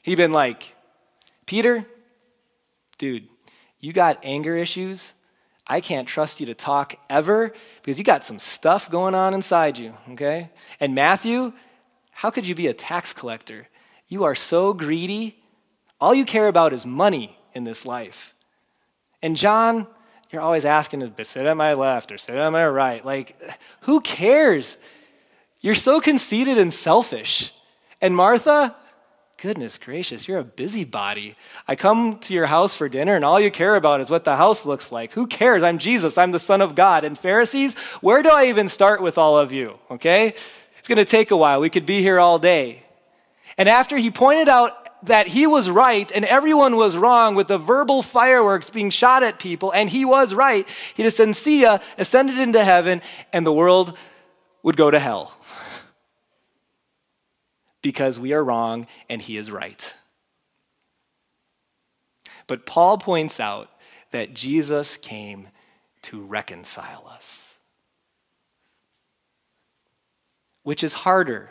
He'd 0.01 0.15
been 0.15 0.31
like, 0.31 0.73
Peter, 1.45 1.85
dude, 2.97 3.27
you 3.79 3.93
got 3.93 4.17
anger 4.23 4.57
issues. 4.57 5.13
I 5.67 5.79
can't 5.79 6.07
trust 6.07 6.39
you 6.39 6.47
to 6.47 6.55
talk 6.55 6.95
ever 7.07 7.53
because 7.83 7.99
you 7.99 8.03
got 8.03 8.25
some 8.25 8.39
stuff 8.39 8.89
going 8.89 9.13
on 9.13 9.35
inside 9.35 9.77
you, 9.77 9.93
okay? 10.13 10.49
And 10.79 10.95
Matthew, 10.95 11.53
how 12.09 12.31
could 12.31 12.47
you 12.47 12.55
be 12.55 12.65
a 12.65 12.73
tax 12.73 13.13
collector? 13.13 13.67
You 14.07 14.23
are 14.23 14.35
so 14.35 14.73
greedy. 14.73 15.39
All 16.01 16.15
you 16.15 16.25
care 16.25 16.47
about 16.47 16.73
is 16.73 16.83
money 16.83 17.37
in 17.53 17.63
this 17.63 17.85
life. 17.85 18.33
And 19.21 19.37
John, 19.37 19.87
you're 20.33 20.41
always 20.41 20.65
asking 20.65 20.99
to 21.01 21.25
sit 21.25 21.45
at 21.45 21.55
my 21.55 21.75
left 21.75 22.11
or 22.11 22.17
sit 22.17 22.35
at 22.35 22.49
my 22.49 22.67
right. 22.67 23.05
Like, 23.05 23.37
who 23.81 24.01
cares? 24.01 24.77
You're 25.61 25.75
so 25.75 26.01
conceited 26.01 26.57
and 26.57 26.73
selfish. 26.73 27.53
And 28.01 28.15
Martha, 28.15 28.75
goodness 29.37 29.77
gracious, 29.77 30.27
you're 30.27 30.39
a 30.39 30.43
busybody. 30.43 31.35
I 31.67 31.75
come 31.75 32.17
to 32.19 32.33
your 32.33 32.47
house 32.47 32.75
for 32.75 32.89
dinner 32.89 33.15
and 33.15 33.23
all 33.23 33.39
you 33.39 33.51
care 33.51 33.75
about 33.75 34.01
is 34.01 34.09
what 34.09 34.25
the 34.25 34.35
house 34.35 34.65
looks 34.65 34.91
like. 34.91 35.11
Who 35.11 35.27
cares? 35.27 35.61
I'm 35.61 35.77
Jesus, 35.77 36.17
I'm 36.17 36.31
the 36.31 36.39
Son 36.39 36.61
of 36.61 36.75
God. 36.75 37.03
And 37.03 37.17
Pharisees, 37.17 37.75
where 38.01 38.23
do 38.23 38.29
I 38.29 38.47
even 38.47 38.67
start 38.69 39.01
with 39.01 39.17
all 39.17 39.37
of 39.37 39.51
you? 39.51 39.77
Okay? 39.91 40.33
It's 40.79 40.87
going 40.87 40.97
to 40.97 41.05
take 41.05 41.31
a 41.31 41.37
while. 41.37 41.61
We 41.61 41.69
could 41.69 41.85
be 41.85 42.01
here 42.01 42.19
all 42.19 42.39
day. 42.39 42.83
And 43.57 43.69
after 43.69 43.97
he 43.97 44.09
pointed 44.09 44.49
out 44.49 44.82
that 45.03 45.27
he 45.27 45.47
was 45.47 45.69
right 45.69 46.11
and 46.13 46.25
everyone 46.25 46.75
was 46.75 46.97
wrong 46.97 47.35
with 47.35 47.47
the 47.47 47.57
verbal 47.57 48.01
fireworks 48.01 48.69
being 48.69 48.89
shot 48.89 49.23
at 49.23 49.39
people, 49.39 49.71
and 49.71 49.89
he 49.89 50.05
was 50.05 50.33
right. 50.33 50.67
He 50.95 51.03
just 51.03 51.17
said, 51.17 51.35
See 51.35 51.61
ya, 51.61 51.79
ascended 51.97 52.37
into 52.37 52.63
heaven, 52.63 53.01
and 53.31 53.45
the 53.45 53.53
world 53.53 53.97
would 54.63 54.77
go 54.77 54.89
to 54.89 54.99
hell. 54.99 55.37
Because 57.81 58.17
we 58.17 58.31
are 58.31 58.43
wrong 58.43 58.87
and 59.09 59.21
he 59.21 59.35
is 59.35 59.51
right. 59.51 59.93
But 62.47 62.65
Paul 62.65 62.97
points 62.97 63.39
out 63.39 63.69
that 64.11 64.33
Jesus 64.33 64.97
came 64.97 65.49
to 66.03 66.21
reconcile 66.21 67.05
us, 67.09 67.41
which 70.63 70.83
is 70.83 70.93
harder 70.93 71.49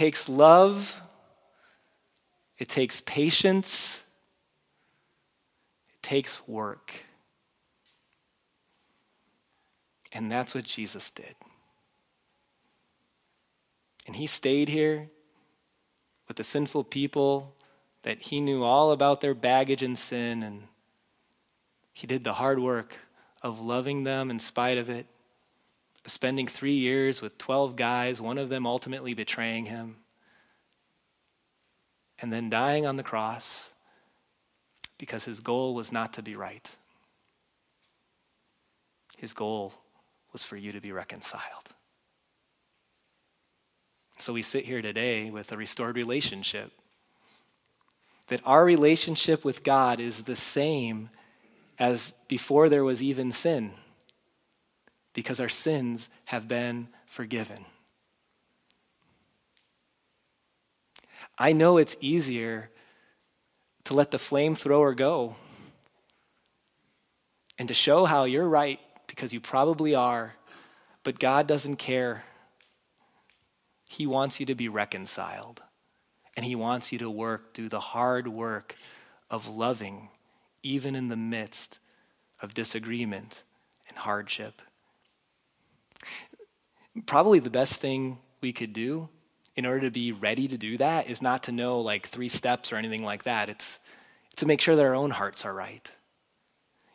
takes 0.00 0.30
love, 0.30 0.98
it 2.56 2.70
takes 2.70 3.02
patience, 3.02 4.00
it 5.92 6.02
takes 6.02 6.40
work. 6.48 6.94
And 10.10 10.32
that's 10.32 10.54
what 10.54 10.64
Jesus 10.64 11.10
did. 11.10 11.34
And 14.06 14.16
he 14.16 14.26
stayed 14.26 14.70
here 14.70 15.10
with 16.28 16.38
the 16.38 16.44
sinful 16.44 16.84
people 16.84 17.54
that 18.02 18.22
he 18.22 18.40
knew 18.40 18.64
all 18.64 18.92
about 18.92 19.20
their 19.20 19.34
baggage 19.34 19.82
and 19.82 19.98
sin, 19.98 20.42
and 20.42 20.62
he 21.92 22.06
did 22.06 22.24
the 22.24 22.32
hard 22.32 22.58
work 22.58 22.96
of 23.42 23.60
loving 23.60 24.04
them 24.04 24.30
in 24.30 24.38
spite 24.38 24.78
of 24.78 24.88
it 24.88 25.10
spending 26.06 26.46
three 26.46 26.78
years 26.78 27.20
with 27.20 27.36
12 27.38 27.76
guys, 27.76 28.20
one 28.20 28.38
of 28.38 28.48
them 28.48 28.66
ultimately 28.66 29.14
betraying 29.14 29.66
him, 29.66 29.96
and 32.18 32.32
then 32.32 32.50
dying 32.50 32.86
on 32.86 32.96
the 32.96 33.02
cross 33.02 33.68
because 34.98 35.24
his 35.24 35.40
goal 35.40 35.74
was 35.74 35.92
not 35.92 36.14
to 36.14 36.22
be 36.22 36.36
right. 36.36 36.68
His 39.16 39.32
goal 39.32 39.74
was 40.32 40.42
for 40.42 40.56
you 40.56 40.72
to 40.72 40.80
be 40.80 40.92
reconciled. 40.92 41.68
So 44.18 44.32
we 44.32 44.42
sit 44.42 44.66
here 44.66 44.82
today 44.82 45.30
with 45.30 45.50
a 45.52 45.56
restored 45.56 45.96
relationship. 45.96 46.72
That 48.28 48.42
our 48.44 48.64
relationship 48.64 49.44
with 49.44 49.64
God 49.64 49.98
is 49.98 50.22
the 50.22 50.36
same 50.36 51.10
as 51.78 52.12
before 52.28 52.68
there 52.68 52.84
was 52.84 53.02
even 53.02 53.32
sin 53.32 53.72
because 55.12 55.40
our 55.40 55.48
sins 55.48 56.08
have 56.26 56.46
been 56.48 56.88
forgiven. 57.06 57.64
I 61.38 61.52
know 61.52 61.78
it's 61.78 61.96
easier 62.00 62.70
to 63.84 63.94
let 63.94 64.10
the 64.10 64.18
flamethrower 64.18 64.96
go 64.96 65.36
and 67.58 67.68
to 67.68 67.74
show 67.74 68.04
how 68.04 68.24
you're 68.24 68.48
right 68.48 68.78
because 69.06 69.32
you 69.32 69.40
probably 69.40 69.94
are, 69.94 70.34
but 71.02 71.18
God 71.18 71.46
doesn't 71.46 71.76
care. 71.76 72.24
He 73.88 74.06
wants 74.06 74.38
you 74.38 74.46
to 74.46 74.54
be 74.54 74.68
reconciled, 74.68 75.62
and 76.36 76.44
He 76.44 76.54
wants 76.54 76.92
you 76.92 76.98
to 77.00 77.10
work, 77.10 77.52
do 77.54 77.68
the 77.68 77.80
hard 77.80 78.28
work 78.28 78.76
of 79.30 79.48
loving, 79.48 80.08
even 80.62 80.94
in 80.94 81.08
the 81.08 81.16
midst 81.16 81.78
of 82.40 82.54
disagreement 82.54 83.42
and 83.88 83.96
hardship. 83.98 84.62
Probably 87.06 87.38
the 87.38 87.50
best 87.50 87.74
thing 87.74 88.18
we 88.40 88.52
could 88.52 88.72
do 88.72 89.08
in 89.56 89.66
order 89.66 89.80
to 89.82 89.90
be 89.90 90.12
ready 90.12 90.48
to 90.48 90.56
do 90.56 90.78
that 90.78 91.08
is 91.08 91.20
not 91.20 91.44
to 91.44 91.52
know 91.52 91.80
like 91.80 92.08
three 92.08 92.28
steps 92.28 92.72
or 92.72 92.76
anything 92.76 93.04
like 93.04 93.24
that. 93.24 93.48
It's 93.48 93.78
to 94.36 94.46
make 94.46 94.60
sure 94.60 94.76
that 94.76 94.84
our 94.84 94.94
own 94.94 95.10
hearts 95.10 95.44
are 95.44 95.52
right. 95.52 95.90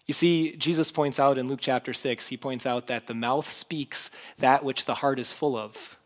You 0.06 0.14
see, 0.14 0.56
Jesus 0.56 0.92
points 0.92 1.20
out 1.20 1.38
in 1.38 1.48
Luke 1.48 1.60
chapter 1.62 1.94
6, 1.94 2.28
he 2.28 2.38
points 2.38 2.66
out 2.66 2.88
that 2.88 3.08
the 3.08 3.14
mouth 3.14 3.50
speaks 3.50 4.12
that 4.38 4.64
which 4.64 4.86
the 4.86 4.94
heart 4.94 5.20
is 5.20 5.34
full 5.34 5.58
of. 5.58 5.98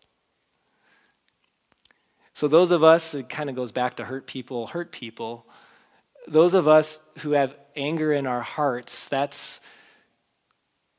So, 2.34 2.48
those 2.48 2.72
of 2.72 2.84
us, 2.84 3.14
it 3.14 3.28
kind 3.28 3.50
of 3.50 3.56
goes 3.56 3.74
back 3.74 3.96
to 3.96 4.06
hurt 4.06 4.26
people, 4.26 4.68
hurt 4.68 4.94
people. 4.94 5.46
Those 6.28 6.54
of 6.54 6.68
us 6.70 7.00
who 7.20 7.32
have 7.32 7.56
anger 7.76 8.14
in 8.14 8.28
our 8.28 8.42
hearts, 8.42 9.10
that's 9.10 9.60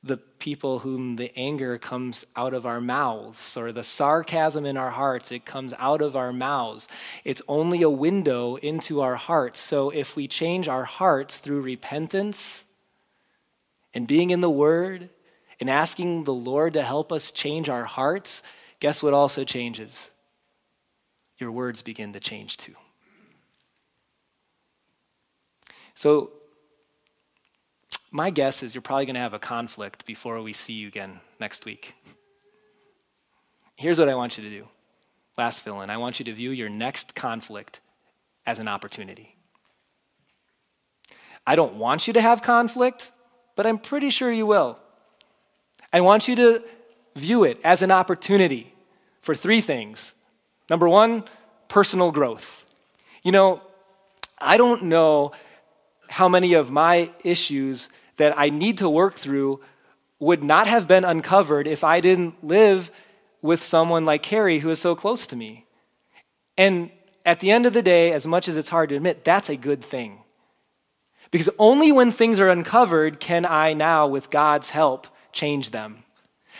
the 0.02 0.16
people 0.16 0.78
whom 0.78 1.16
the 1.16 1.30
anger 1.36 1.76
comes 1.76 2.26
out 2.34 2.54
of 2.54 2.64
our 2.64 2.80
mouths 2.80 3.56
or 3.56 3.70
the 3.70 3.84
sarcasm 3.84 4.64
in 4.64 4.78
our 4.78 4.90
hearts 4.90 5.30
it 5.30 5.44
comes 5.44 5.74
out 5.78 6.00
of 6.00 6.16
our 6.16 6.32
mouths. 6.32 6.88
It's 7.24 7.42
only 7.46 7.82
a 7.82 7.90
window 7.90 8.56
into 8.56 9.02
our 9.02 9.16
hearts. 9.16 9.60
So 9.60 9.90
if 9.90 10.16
we 10.16 10.26
change 10.26 10.68
our 10.68 10.84
hearts 10.84 11.38
through 11.38 11.60
repentance 11.60 12.64
and 13.92 14.06
being 14.06 14.30
in 14.30 14.40
the 14.40 14.50
word 14.50 15.10
and 15.60 15.68
asking 15.68 16.24
the 16.24 16.32
lord 16.32 16.72
to 16.72 16.82
help 16.82 17.12
us 17.12 17.30
change 17.30 17.68
our 17.68 17.84
hearts 17.84 18.42
guess 18.80 19.02
what 19.02 19.12
also 19.12 19.44
changes? 19.44 20.10
Your 21.38 21.52
words 21.52 21.82
begin 21.82 22.14
to 22.14 22.20
change 22.20 22.56
too. 22.56 22.74
So 25.94 26.32
my 28.10 28.30
guess 28.30 28.62
is 28.62 28.74
you're 28.74 28.82
probably 28.82 29.06
going 29.06 29.14
to 29.14 29.20
have 29.20 29.34
a 29.34 29.38
conflict 29.38 30.04
before 30.04 30.40
we 30.42 30.52
see 30.52 30.72
you 30.72 30.88
again 30.88 31.20
next 31.38 31.64
week. 31.64 31.94
Here's 33.76 33.98
what 33.98 34.08
I 34.08 34.14
want 34.14 34.36
you 34.36 34.44
to 34.44 34.50
do. 34.50 34.66
Last 35.38 35.62
fill 35.62 35.80
in. 35.82 35.90
I 35.90 35.96
want 35.96 36.18
you 36.18 36.24
to 36.26 36.34
view 36.34 36.50
your 36.50 36.68
next 36.68 37.14
conflict 37.14 37.80
as 38.46 38.58
an 38.58 38.68
opportunity. 38.68 39.36
I 41.46 41.54
don't 41.54 41.76
want 41.76 42.06
you 42.06 42.12
to 42.14 42.20
have 42.20 42.42
conflict, 42.42 43.10
but 43.56 43.66
I'm 43.66 43.78
pretty 43.78 44.10
sure 44.10 44.30
you 44.30 44.44
will. 44.44 44.78
I 45.92 46.00
want 46.00 46.28
you 46.28 46.36
to 46.36 46.62
view 47.16 47.44
it 47.44 47.58
as 47.64 47.82
an 47.82 47.90
opportunity 47.90 48.72
for 49.22 49.34
three 49.34 49.60
things. 49.60 50.14
Number 50.68 50.88
one, 50.88 51.24
personal 51.68 52.12
growth. 52.12 52.64
You 53.22 53.32
know, 53.32 53.62
I 54.38 54.56
don't 54.56 54.84
know 54.84 55.32
how 56.08 56.28
many 56.28 56.54
of 56.54 56.70
my 56.70 57.10
issues 57.24 57.88
that 58.20 58.38
I 58.38 58.50
need 58.50 58.78
to 58.78 58.88
work 58.88 59.14
through 59.14 59.60
would 60.18 60.44
not 60.44 60.66
have 60.66 60.86
been 60.86 61.04
uncovered 61.04 61.66
if 61.66 61.82
I 61.82 62.00
didn't 62.00 62.44
live 62.44 62.90
with 63.40 63.62
someone 63.62 64.04
like 64.04 64.22
Carrie 64.22 64.58
who 64.58 64.68
is 64.68 64.78
so 64.78 64.94
close 64.94 65.26
to 65.28 65.36
me. 65.36 65.64
And 66.58 66.90
at 67.24 67.40
the 67.40 67.50
end 67.50 67.64
of 67.64 67.72
the 67.72 67.82
day, 67.82 68.12
as 68.12 68.26
much 68.26 68.46
as 68.46 68.58
it's 68.58 68.68
hard 68.68 68.90
to 68.90 68.96
admit, 68.96 69.24
that's 69.24 69.48
a 69.48 69.56
good 69.56 69.82
thing. 69.82 70.18
Because 71.30 71.48
only 71.58 71.92
when 71.92 72.10
things 72.10 72.38
are 72.40 72.50
uncovered 72.50 73.20
can 73.20 73.46
I 73.46 73.72
now, 73.72 74.06
with 74.06 74.28
God's 74.28 74.68
help, 74.68 75.06
change 75.32 75.70
them. 75.70 76.04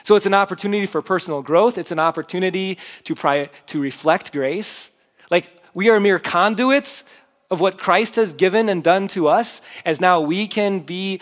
So 0.05 0.17
it's 0.17 0.27
an 0.27 0.33
opportunity 0.33 0.87
for 0.87 1.03
personal 1.03 1.43
growth. 1.43 1.77
It's 1.77 1.93
an 1.93 1.99
opportunity 1.99 2.79
to, 3.05 3.15
pri- 3.15 3.51
to 3.67 3.81
reflect 3.81 4.33
grace. 4.33 4.89
Like 5.31 5.51
we 5.75 5.91
are 5.91 6.01
mere 6.01 6.19
conduits 6.19 7.05
of 7.51 7.61
what 7.61 7.79
Christ 7.79 8.17
has 8.17 8.33
given 8.33 8.69
and 8.69 8.83
done 8.83 9.09
to 9.09 9.29
us, 9.29 9.61
as 9.85 10.01
now 10.01 10.21
we 10.21 10.47
can 10.47 10.81
be 10.81 11.21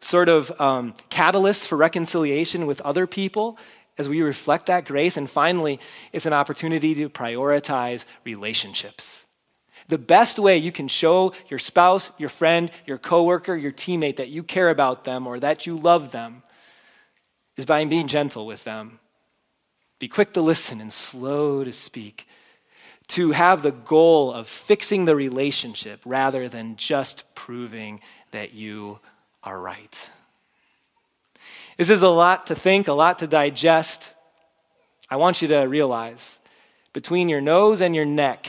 sort 0.00 0.28
of 0.28 0.52
um, 0.60 0.94
catalyst 1.08 1.68
for 1.68 1.76
reconciliation 1.76 2.66
with 2.66 2.80
other 2.80 3.06
people 3.06 3.58
as 3.98 4.08
we 4.08 4.22
reflect 4.22 4.66
that 4.66 4.86
grace. 4.86 5.16
And 5.16 5.28
finally, 5.28 5.78
it's 6.12 6.26
an 6.26 6.32
opportunity 6.32 6.94
to 6.96 7.08
prioritize 7.08 8.04
relationships. 8.24 9.24
The 9.88 9.98
best 9.98 10.38
way 10.38 10.56
you 10.56 10.72
can 10.72 10.88
show 10.88 11.34
your 11.48 11.58
spouse, 11.58 12.10
your 12.16 12.28
friend, 12.28 12.70
your 12.86 12.96
coworker, 12.96 13.56
your 13.56 13.72
teammate 13.72 14.16
that 14.16 14.28
you 14.28 14.42
care 14.42 14.70
about 14.70 15.04
them 15.04 15.26
or 15.26 15.40
that 15.40 15.66
you 15.66 15.76
love 15.76 16.12
them 16.12 16.42
is 17.56 17.66
by 17.66 17.84
being 17.84 18.08
gentle 18.08 18.46
with 18.46 18.64
them. 18.64 19.00
Be 19.98 20.08
quick 20.08 20.32
to 20.34 20.40
listen 20.40 20.80
and 20.80 20.92
slow 20.92 21.62
to 21.62 21.72
speak. 21.72 22.26
To 23.08 23.32
have 23.32 23.62
the 23.62 23.72
goal 23.72 24.32
of 24.32 24.46
fixing 24.46 25.04
the 25.04 25.16
relationship 25.16 26.00
rather 26.06 26.48
than 26.48 26.76
just 26.76 27.24
proving 27.34 28.00
that 28.30 28.54
you 28.54 29.00
are 29.42 29.58
right. 29.58 30.08
This 31.76 31.90
is 31.90 32.02
a 32.02 32.08
lot 32.08 32.48
to 32.48 32.54
think, 32.54 32.88
a 32.88 32.92
lot 32.92 33.20
to 33.20 33.26
digest. 33.26 34.14
I 35.08 35.16
want 35.16 35.40
you 35.40 35.48
to 35.48 35.60
realize 35.60 36.38
between 36.92 37.28
your 37.28 37.40
nose 37.40 37.80
and 37.80 37.94
your 37.94 38.04
neck 38.04 38.48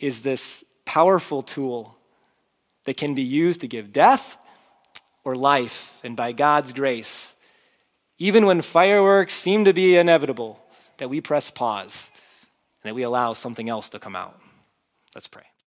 is 0.00 0.22
this 0.22 0.64
powerful 0.84 1.42
tool 1.42 1.96
that 2.84 2.96
can 2.96 3.14
be 3.14 3.22
used 3.22 3.60
to 3.60 3.68
give 3.68 3.92
death 3.92 4.36
or 5.24 5.36
life. 5.36 5.96
And 6.02 6.16
by 6.16 6.32
God's 6.32 6.72
grace, 6.72 7.32
even 8.18 8.46
when 8.46 8.62
fireworks 8.62 9.34
seem 9.34 9.64
to 9.66 9.72
be 9.72 9.96
inevitable, 9.96 10.60
that 10.98 11.08
we 11.08 11.20
press 11.20 11.50
pause 11.50 12.10
and 12.82 12.90
that 12.90 12.94
we 12.94 13.02
allow 13.02 13.32
something 13.32 13.68
else 13.68 13.90
to 13.90 13.98
come 13.98 14.16
out. 14.16 14.38
Let's 15.14 15.28
pray. 15.28 15.51